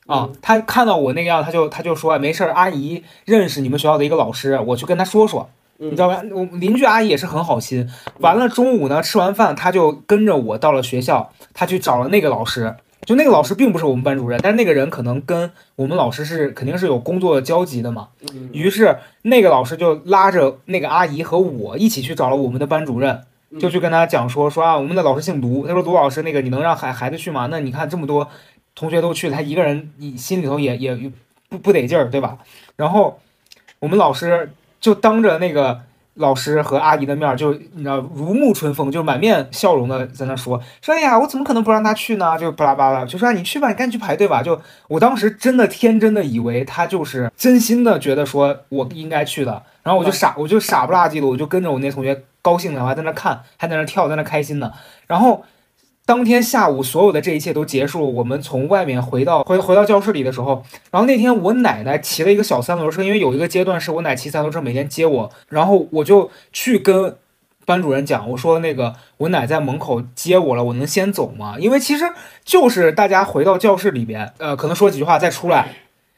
[0.07, 6.21] 啊嗯，她看到我那个样，她就她就说，没事儿，阿姨认识你们学校的一个老师，我去跟她说说你知道吧？
[6.31, 7.87] 我邻居阿姨也是很好心。
[8.19, 12.75] 完了中午呢，吃完饭，她就跟着我到了学校，她去找了那个老师。
[13.05, 18.09] 就那个老师并不是我们班主任，但是那个人可能跟我们老师是肯定是有工作交集的嘛。
[18.31, 23.23] 嗯于是那个老师就拉着那个阿姨和我一起去找了我们的班主任，
[23.59, 27.47] 就去跟他讲说说啊，我们的老师姓卢，他说卢老师那个你能让孩孩子去吗？
[27.49, 28.27] 那你看这么多
[28.75, 31.11] 同学都去，他一个人你心里头也也
[31.49, 32.37] 不不得劲儿，对吧？
[32.75, 33.19] 然后
[33.79, 35.81] 我们老师就当着那个
[36.15, 42.37] 老师和阿姨的面儿，就你知道如沐春风，就满面笑容的在那说说，哎呀，我怎么可能不让他去呢？
[42.37, 44.43] 就巴拉巴拉，就说、啊、你去吧，你赶紧去排队吧。
[44.43, 44.59] 就
[44.89, 54.71] 我当时真的天真的以为他就是真心的觉得说我应该去的，然后我就傻，我就傻不拉几的，我就跟着我那同学高兴的，我还在那看，还在那跳，在那开心呢。
[55.07, 55.43] 然后
[56.11, 67.15] 当天下午所有的这一切都结束，我们从外面回到回回到教室里的时候，然后那天我奶奶骑了一个小三轮车，因为有一个阶段是我奶骑三轮车每天接我，然后我就去跟
[67.65, 71.55] 班主任讲，我说那个我奶在门口接我了，我能先走吗？
[71.57, 72.03] 因为其实
[72.43, 75.69] 就是大家回到教室里边，呃，可能说几句话再出来，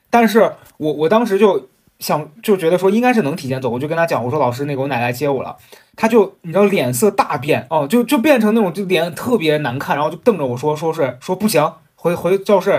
[0.10, 1.70] 但是我我当时就
[2.00, 5.56] 想就觉得说应该是能提前走，我就跟他讲，我说老师那个我奶奶接我了。
[5.96, 12.72] 他就你知道脸色大变哦，就就变成那种就脸特别难看，然后就瞪着我说说是说不行，回回教室，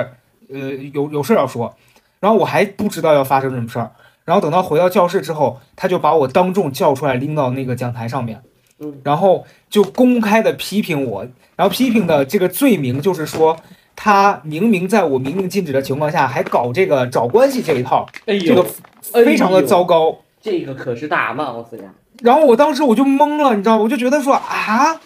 [0.52, 0.58] 呃
[0.92, 1.74] 有有事要说，
[2.18, 3.92] 然后我还不知道要发生什么事儿，
[4.24, 8.42] 然后等到回到教室之后，他就把我当众叫出来拎到那个讲台上面，
[8.80, 13.56] 嗯，然后就公开的批评我，然后批评的这个罪名就是说
[13.96, 18.64] 他明明在我明令禁止的情况下还搞这个找关系这一套，哎这个
[19.00, 20.18] 非常的糟糕。
[20.40, 21.84] 这个可是大帽子呀！
[22.22, 25.00] 然后我当时我就懵了，你知道，我就觉得说啊，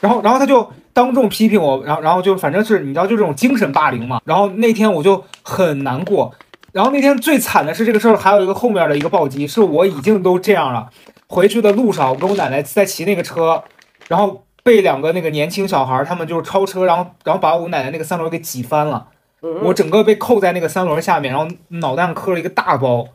[0.00, 4.20] 然后然后他就当众批评我，然后然后就反正是你知道就这种精神霸凌嘛。
[4.24, 6.32] 然后那天我就很难过，
[6.72, 10.88] 然后那天最惨的是这个事儿还有一个后面的一个暴击，是我已经都这样了，
[11.28, 13.62] 回去的路上我跟我奶奶在骑那个车，
[14.08, 19.08] 然后被两个那个年轻小孩儿他们就是超车，然后然后把我奶奶那个三轮给挤翻了，
[19.42, 19.62] 嗯。
[19.64, 23.08] 我整个被扣在那个三轮下面，然后脑袋上磕了一个大包，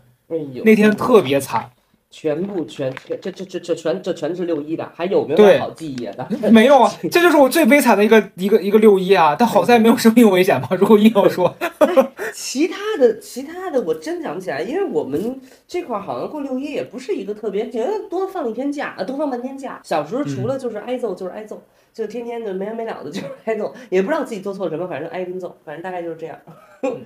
[0.64, 1.70] 那天特别惨。
[2.18, 6.26] 全部全全这这这这全这全是六一的，还有没有好记忆的？
[6.50, 9.36] 没有啊， 这就是我最悲惨的一个一个一个六一啊！
[9.38, 10.70] 但好在没有生命危险吧。
[10.80, 11.54] 如果硬要说，
[12.34, 19.82] 其他的其他的我真想不起来，因为我们这块儿好像过六一也不是一个特别，觉得多放一天假啊，多放半天假。
[19.84, 21.62] 小时候除了就是挨揍就是挨揍，
[21.94, 26.38] 就天天的没完没了的就是挨揍，也不知道自己做错什么，反正挨一顿揍，反正大概就是这样。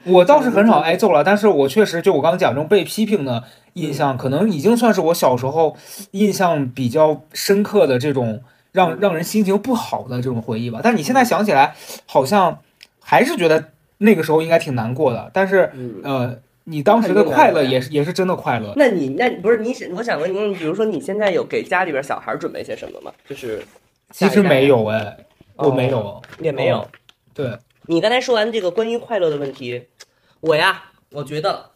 [0.04, 3.42] 我倒是很少挨揍了，但是我确实就我刚刚讲这种被批评的
[3.74, 5.76] 印象，可能已经算是我小时候
[6.12, 8.42] 印象比较深刻的这种
[8.72, 10.80] 让让人心情不好的这种回忆吧。
[10.84, 12.60] 但是你现在想起来，好像
[13.02, 15.30] 还是觉得那个时候应该挺难过的。
[15.34, 18.74] 但是嗯，呃，你当时的快乐也是也是真的快乐。
[18.76, 23.12] 那你那不是你想我想问你，比如说你现在有给家里边小孩准备些什么吗？
[23.28, 23.64] 就是
[24.12, 25.18] 其实没有哎，
[25.56, 26.00] 我没有。
[26.00, 26.88] 哦也没有。
[27.34, 27.58] 对，
[27.88, 29.88] 你刚才说完这个关于快乐的问题，
[30.40, 31.69] 我呀，我觉得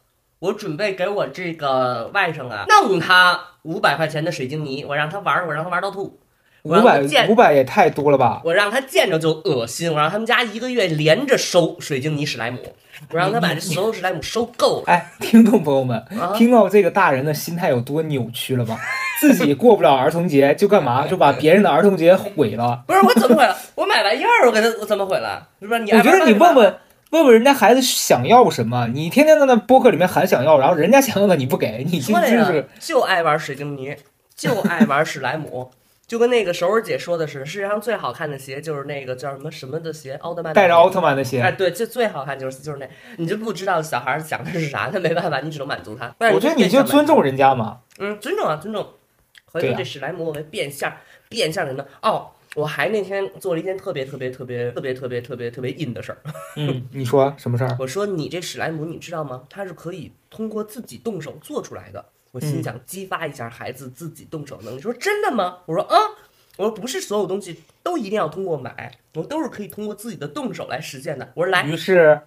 [0.44, 6.20] 我准备给我这个外甥啊弄他五百块钱的水晶泥，我让他玩儿，我让他玩到吐，
[6.64, 8.42] 五百五百也太多了吧？
[8.44, 12.60] 我让他见着就恶心，我让他们家一个月连着收水晶泥史莱姆，
[13.12, 16.34] 我让他把这所有史莱姆收够了哎，听众朋友们，啊！
[16.36, 18.78] 听到这个大人的心态有多扭曲了吧？
[19.22, 21.08] 自己过不了儿童节就干嘛？
[21.08, 22.84] 就把别人的儿童节毁了。
[22.86, 23.56] 不是我怎么毁了？
[23.76, 25.48] 我买玩意儿，我给他我怎么毁了？
[25.62, 25.80] 是不是？
[25.80, 26.76] 你我觉得你问问
[27.14, 33.96] 问问人家孩子想要什么，你天天在那播客里面喊想要，然后人家想要的你不给， 你说的呀真真是，就爱玩水晶泥，
[34.36, 35.70] 就爱玩史莱姆，
[36.08, 41.56] 就跟那个首尔姐说的是，世界上最好看的鞋就是那个叫什么什么的鞋，奥特曼带着奥特曼的鞋哎，鞋。
[41.58, 46.12] 对，就最好看就是就是那，你就不知道小孩想的是啥，那没办法，你只能满足他。
[46.34, 47.82] 我觉得你就尊重人家嘛。
[48.00, 48.88] 嗯，尊重啊，尊重。
[49.52, 50.98] 回头这史莱姆我们变相儿
[51.30, 52.32] 变相人的哦。
[52.56, 56.18] 我还那天做了一件特别特别特别特别特别特别特别硬的事儿。
[56.58, 57.76] 嗯，你说什么事儿？
[57.80, 59.44] 我说你这史莱姆你知道吗？
[59.50, 62.06] 它是可以通过自己动手做出来的。
[62.32, 64.82] 我心嗯想激发一下孩子自己动手能力。
[64.82, 65.58] 说真的吗？
[65.66, 65.96] 我说啊，
[66.58, 71.32] 我说不是所有东西都一定要通过买，我都是可以通过自己的动手来实现的。
[71.36, 72.20] 我说来，于是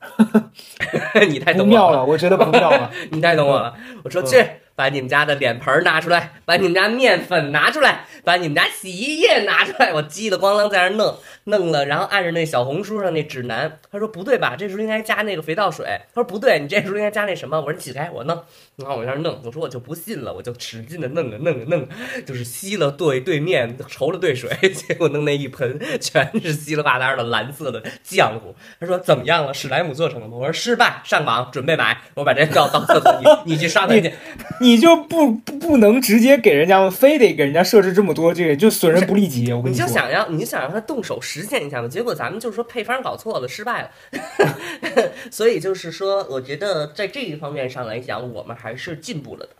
[1.28, 2.90] 你太懂我了，我觉得不妙了。
[3.10, 3.76] 你太懂我了。
[4.04, 4.44] 我说去，
[4.76, 9.92] 把你们家的脸盆儿拿出来，把你们家面粉拿出来，把你们家洗衣液拿出来。
[9.92, 14.54] 我叽里咣啷在那儿弄，弄了，然后按着那小红书上那指南，他说不对吧？
[14.56, 15.86] 这时候应该加那个肥皂水。
[16.14, 17.58] 他说不对，你这时候应该加那什么。
[17.58, 18.40] 我说你起开，我弄。
[18.76, 21.88] 然后我在那儿弄，我说我就不信了，我就使劲的弄啊弄啊弄啊，
[22.26, 28.54] 就是吸了兑兑面，稠了兑水，结果弄那一盆全是稀里吧啦的蓝色的浆糊。
[28.78, 29.54] 他说怎么样了？
[29.54, 30.36] 史莱姆做成了吗？
[30.36, 31.98] 我说失败，上网准备买。
[32.12, 34.12] 我把这药到厕所，你你去刷它去。
[34.66, 39.50] 你就不不不能直接给人家，非得给人家设置这么多，这个就损人不利己。
[39.54, 43.90] 我跟你说，你就，想要，你就想让他动手实现一下嘛，结果咱们就是说配方搞错了，失败了。
[45.30, 49.50] 所以就是说，我觉得在这一方面上来讲，我们还是进步了的。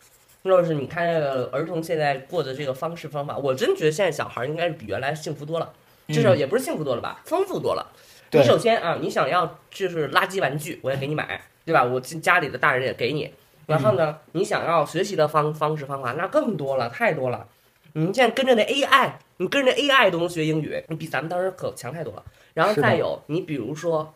[0.43, 5.73] 就是你看这个儿童现在过的这个方式方法，我真觉得现在小孩应该是比原来幸福多了，
[6.09, 7.87] 至少也不是幸福多了吧，丰富多了。
[8.33, 11.85] 你首先啊，你想要就是垃圾玩具，我也给你买，对吧？
[11.85, 13.33] 我家家里的大人也给你。
[13.67, 17.47] 然后呢，你想要学习的方方式方法，那更多了，太多了。
[17.95, 22.23] 你现在跟着那 AI，你跟着 AI 都能学英语，你比咱们当时可强太多了。
[22.55, 24.15] 然后再有，你比如说，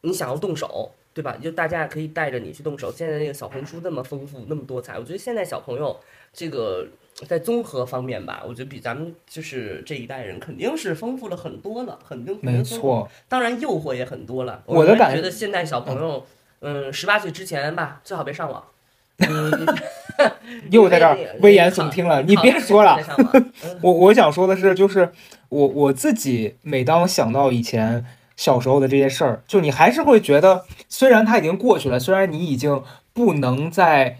[0.00, 1.36] 你想要动手，对吧？
[1.42, 2.90] 就大家可以带着你去动手。
[2.90, 5.98] 现在那个小红书那么丰富，那么多彩，我觉得现在小朋友
[6.32, 6.86] 这个
[7.28, 14.62] 在综合方面吧，我觉得比咱们就是这一代人肯定是丰富了很多了，肯定肯没定丰富错，当然诱惑也很多了。
[14.64, 16.24] 我的感觉觉得现在小朋友，
[16.60, 18.64] 嗯，十八岁之前吧，最好别上网。
[19.18, 19.66] 嗯，
[20.70, 22.98] 又在这儿危言耸听了，你别说了。
[23.82, 25.10] 我我想说的是，就是
[25.48, 28.04] 我我自己每当想到以前
[28.36, 34.18] 小时候的这些事儿，就你还是会觉得，虽然它已经过去了，虽然你已经不能在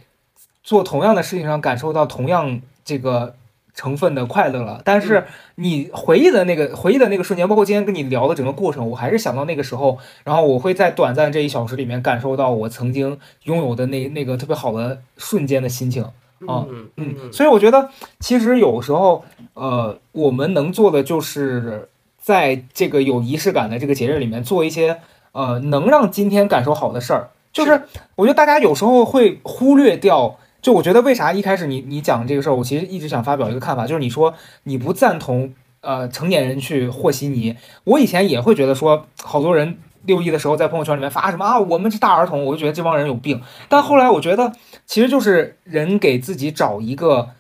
[0.65, 3.37] 做同样的事情上感受到同样这个
[3.79, 5.25] 成分的快乐了，但是
[5.55, 16.03] 你回忆的那个回忆的那个瞬间，包括今天跟你聊的整个过程，我还是想到那个时候，然后我会在短暂这一小时里面感受到我曾经拥有的那那个特别好的瞬间的心情。
[16.47, 16.67] 啊
[16.97, 19.25] 嗯所以我觉得其实有时候，
[19.55, 21.89] 呃，我们能做的就是
[22.21, 24.99] 在这个有仪式感的这个节日里面做一些
[25.31, 27.31] 呃能让今天感受好的事儿。
[27.53, 27.83] 就是
[28.17, 34.35] 我觉得大家有时候会忽略掉，就我觉得为啥一开始你你讲这个事儿，我其实一直想发表一个看法，就是你说
[34.65, 39.79] 你不赞同呃成年人去和稀泥，我以前也会觉得说好多人。
[40.05, 43.43] 六一的时候在朋友圈里面发什么啊，我们是大儿童，我就觉得这帮人有病。
[43.69, 44.53] 但后来我觉得，
[44.87, 47.31] 其实就是人给自己找一个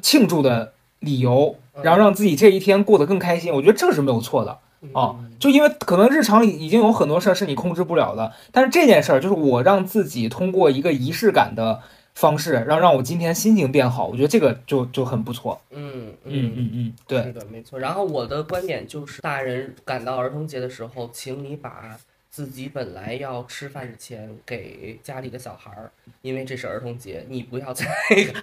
[0.00, 3.52] 庆祝的理由，然后让自己这一天过得更开心。
[3.52, 4.58] 我觉得这是没有错的
[4.94, 5.16] 啊。
[5.38, 11.80] 就因为可能日常已经有很多事儿是你控制不了的，但是这件事儿就是我让自己通过一个仪式感的
[12.14, 14.06] 方式，让让我今天心情变好。
[14.06, 15.60] 我觉得这个就就很不错。
[15.70, 17.78] 嗯嗯嗯嗯，对，是的，没错。
[17.78, 21.98] 然后我的观点就是，大人赶到儿童节的时候，请你把
[22.30, 25.90] 自己本来要吃饭的钱给家里的小孩儿，
[26.22, 27.84] 因为这是儿童节，你不要再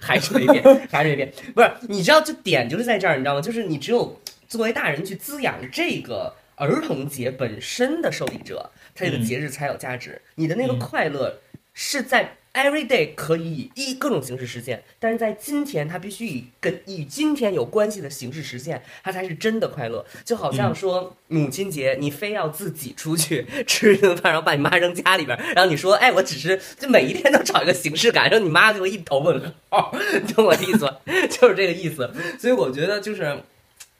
[0.00, 1.70] 还是那遍，还是那遍，不是？
[1.88, 3.40] 你知道，就点就是在这儿，你知道吗？
[3.40, 10.20] 就是你只有作为大人去滋养这个儿童节本身的受益者，他这个嗯节日才有价值。
[10.34, 11.38] 你的那个嗯快乐
[11.72, 20.04] 是在 every day 可以以各种形式实现，但是在今天，它必须以跟与今天有关系的形式实现，它才是真的快乐。
[20.24, 29.94] 就好像说母亲节，你非要自己出去 吃一顿饭，然后把你妈扔家里边儿，然后你说，哎，我只是就每一天都找一个形式感，然后你妈就会一头问号，
[30.34, 30.96] 懂我的意思吗？
[31.30, 32.10] 就是这个意思。
[32.38, 33.38] 所以我觉得就是。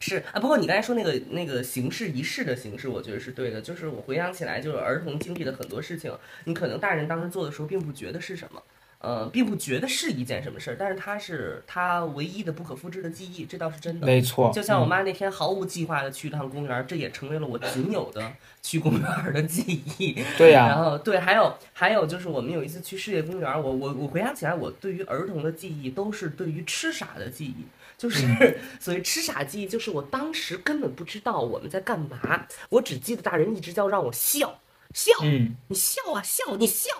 [0.02, 3.60] 是啊，不过你刚才说那个那个形式仪式的形式，我觉得是对的。
[3.60, 6.12] 就是我回想起来，就是儿童经历的很多事情，
[6.44, 8.60] 你可能大人当时做的时候并不觉得是什么，
[8.98, 14.06] 呃，并不觉得是一件什么事儿，但是它是他唯一的不可复制的记忆，这倒是真的。
[14.06, 14.50] 没错。
[14.52, 20.20] 就像我嗯妈那天毫无计划的去一趟公园儿，这也成为了我仅有的去公园儿的记忆。
[20.36, 27.64] 对呀、然后对，还有还有就是我们有一次去世界公园儿，我我我回想起来，我对于儿童的记忆都是对于吃傻的记忆，
[28.02, 34.58] 就是、 所谓吃傻记忆，就是我当时根本不知道我们在干嘛，我只记得大人一直叫让我笑
[34.92, 36.90] 笑，嗯，你笑啊笑，你笑。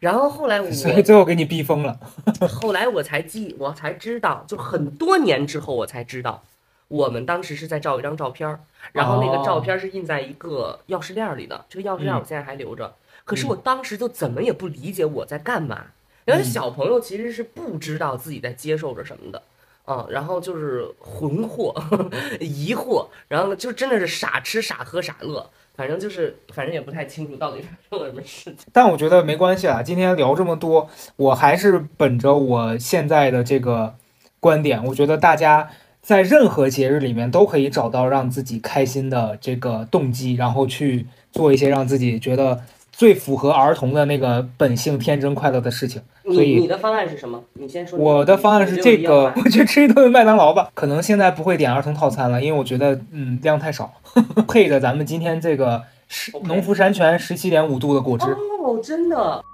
[0.00, 2.00] 然后后来我 所以最后给你逼疯了。
[2.50, 6.42] 后来我才记，我才知道，就很多年之后我才知道，
[6.88, 8.58] 我们当时是在照一张照片儿，
[8.90, 12.92] 然后那个照片儿是印在一个钥匙链儿里的，这个钥匙链儿我现在还留着。
[13.24, 15.86] 可是我当时就怎么也不理解我在干嘛，
[16.26, 19.40] 因为小朋友其实是不知道自己在接受着什么的。
[19.88, 21.72] 嗯，然后就是浑惑、
[22.40, 28.66] 疑惑，然后就真的是傻吃傻喝傻乐，反正就是反正也不太清楚到底发生了什么事情。
[28.72, 33.94] 但我觉得没关系啊，今天聊这么多，我还是本着我现在的这个
[34.40, 35.70] 观点，我觉得大家
[36.00, 42.62] 在任何节日里面都可以找到让自己开心的这个动机，然后去做一些让自己觉得
[42.96, 46.00] 最符合儿童的那个本性、天真快乐的事情。
[46.24, 47.42] 所以你你的方案是什么？
[47.52, 47.98] 你先说。
[47.98, 50.70] 我的方案是这个我去吃一顿麦当劳吧。
[50.72, 53.92] 可能现在不会点儿童套餐了，因为我觉得嗯量太少，
[54.48, 58.24] 配着咱们今天这个十农夫山泉十七点五度的果汁。
[58.24, 59.44] 哦，真的。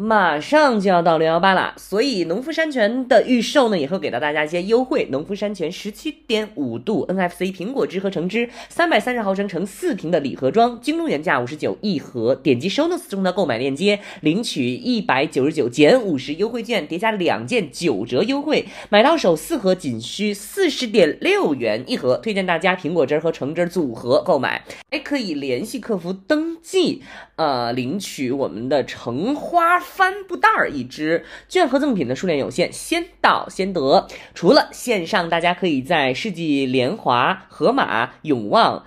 [0.00, 5.08] 马上就要到六幺八了，所以农夫山泉的预售呢也会给到大家一些优惠。
[5.10, 22.16] 农夫山泉十七点五度 NFC 苹果汁和橙汁，三百三十毫升乘四瓶的礼盒装，京东原价五十九一盒，点击 show notes 中的购买链接领取一百九十九减五十优惠券，叠加两件九折优惠，买到手四盒仅需四十点六元一盒。
[22.18, 27.02] 推荐大家苹果汁和橙汁组合购买，还可以联系客服登记。
[27.34, 34.06] 呃，领取我们的橙花帆布袋儿一只，券和赠品的数量有限，先到先得。
[34.34, 38.84] 除了线上，大家可以在世纪联华、盒马、永旺、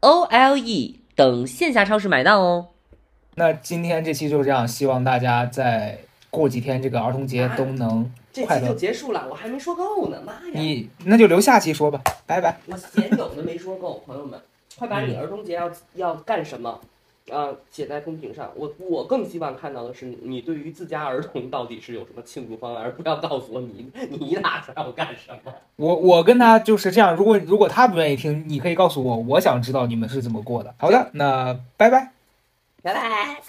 [0.00, 2.68] OLE 等线下超市买到哦。
[3.36, 10.52] 那今天这期就这样，希望大家在过几天这个儿童节都能这期就结束了，我还没说够呢，妈呀！
[10.52, 12.58] 你那就留下期说吧，拜拜。
[12.66, 14.40] 我嫌有的没说够，朋友们，
[14.76, 16.80] 快把你儿童节要要干什么？
[17.30, 18.50] 啊，写在公屏上。
[18.56, 25.52] 我我更希望看到的是，你对于自家儿童到底是有什么庆祝方案，而不要告诉我你你打算要干什么。
[25.76, 30.74] 我我跟他就是这样，如果如果他不愿意听，你可以告诉我，我想知道你们是怎么过的。
[30.78, 32.12] 好的，那拜拜，
[32.82, 33.40] 拜拜。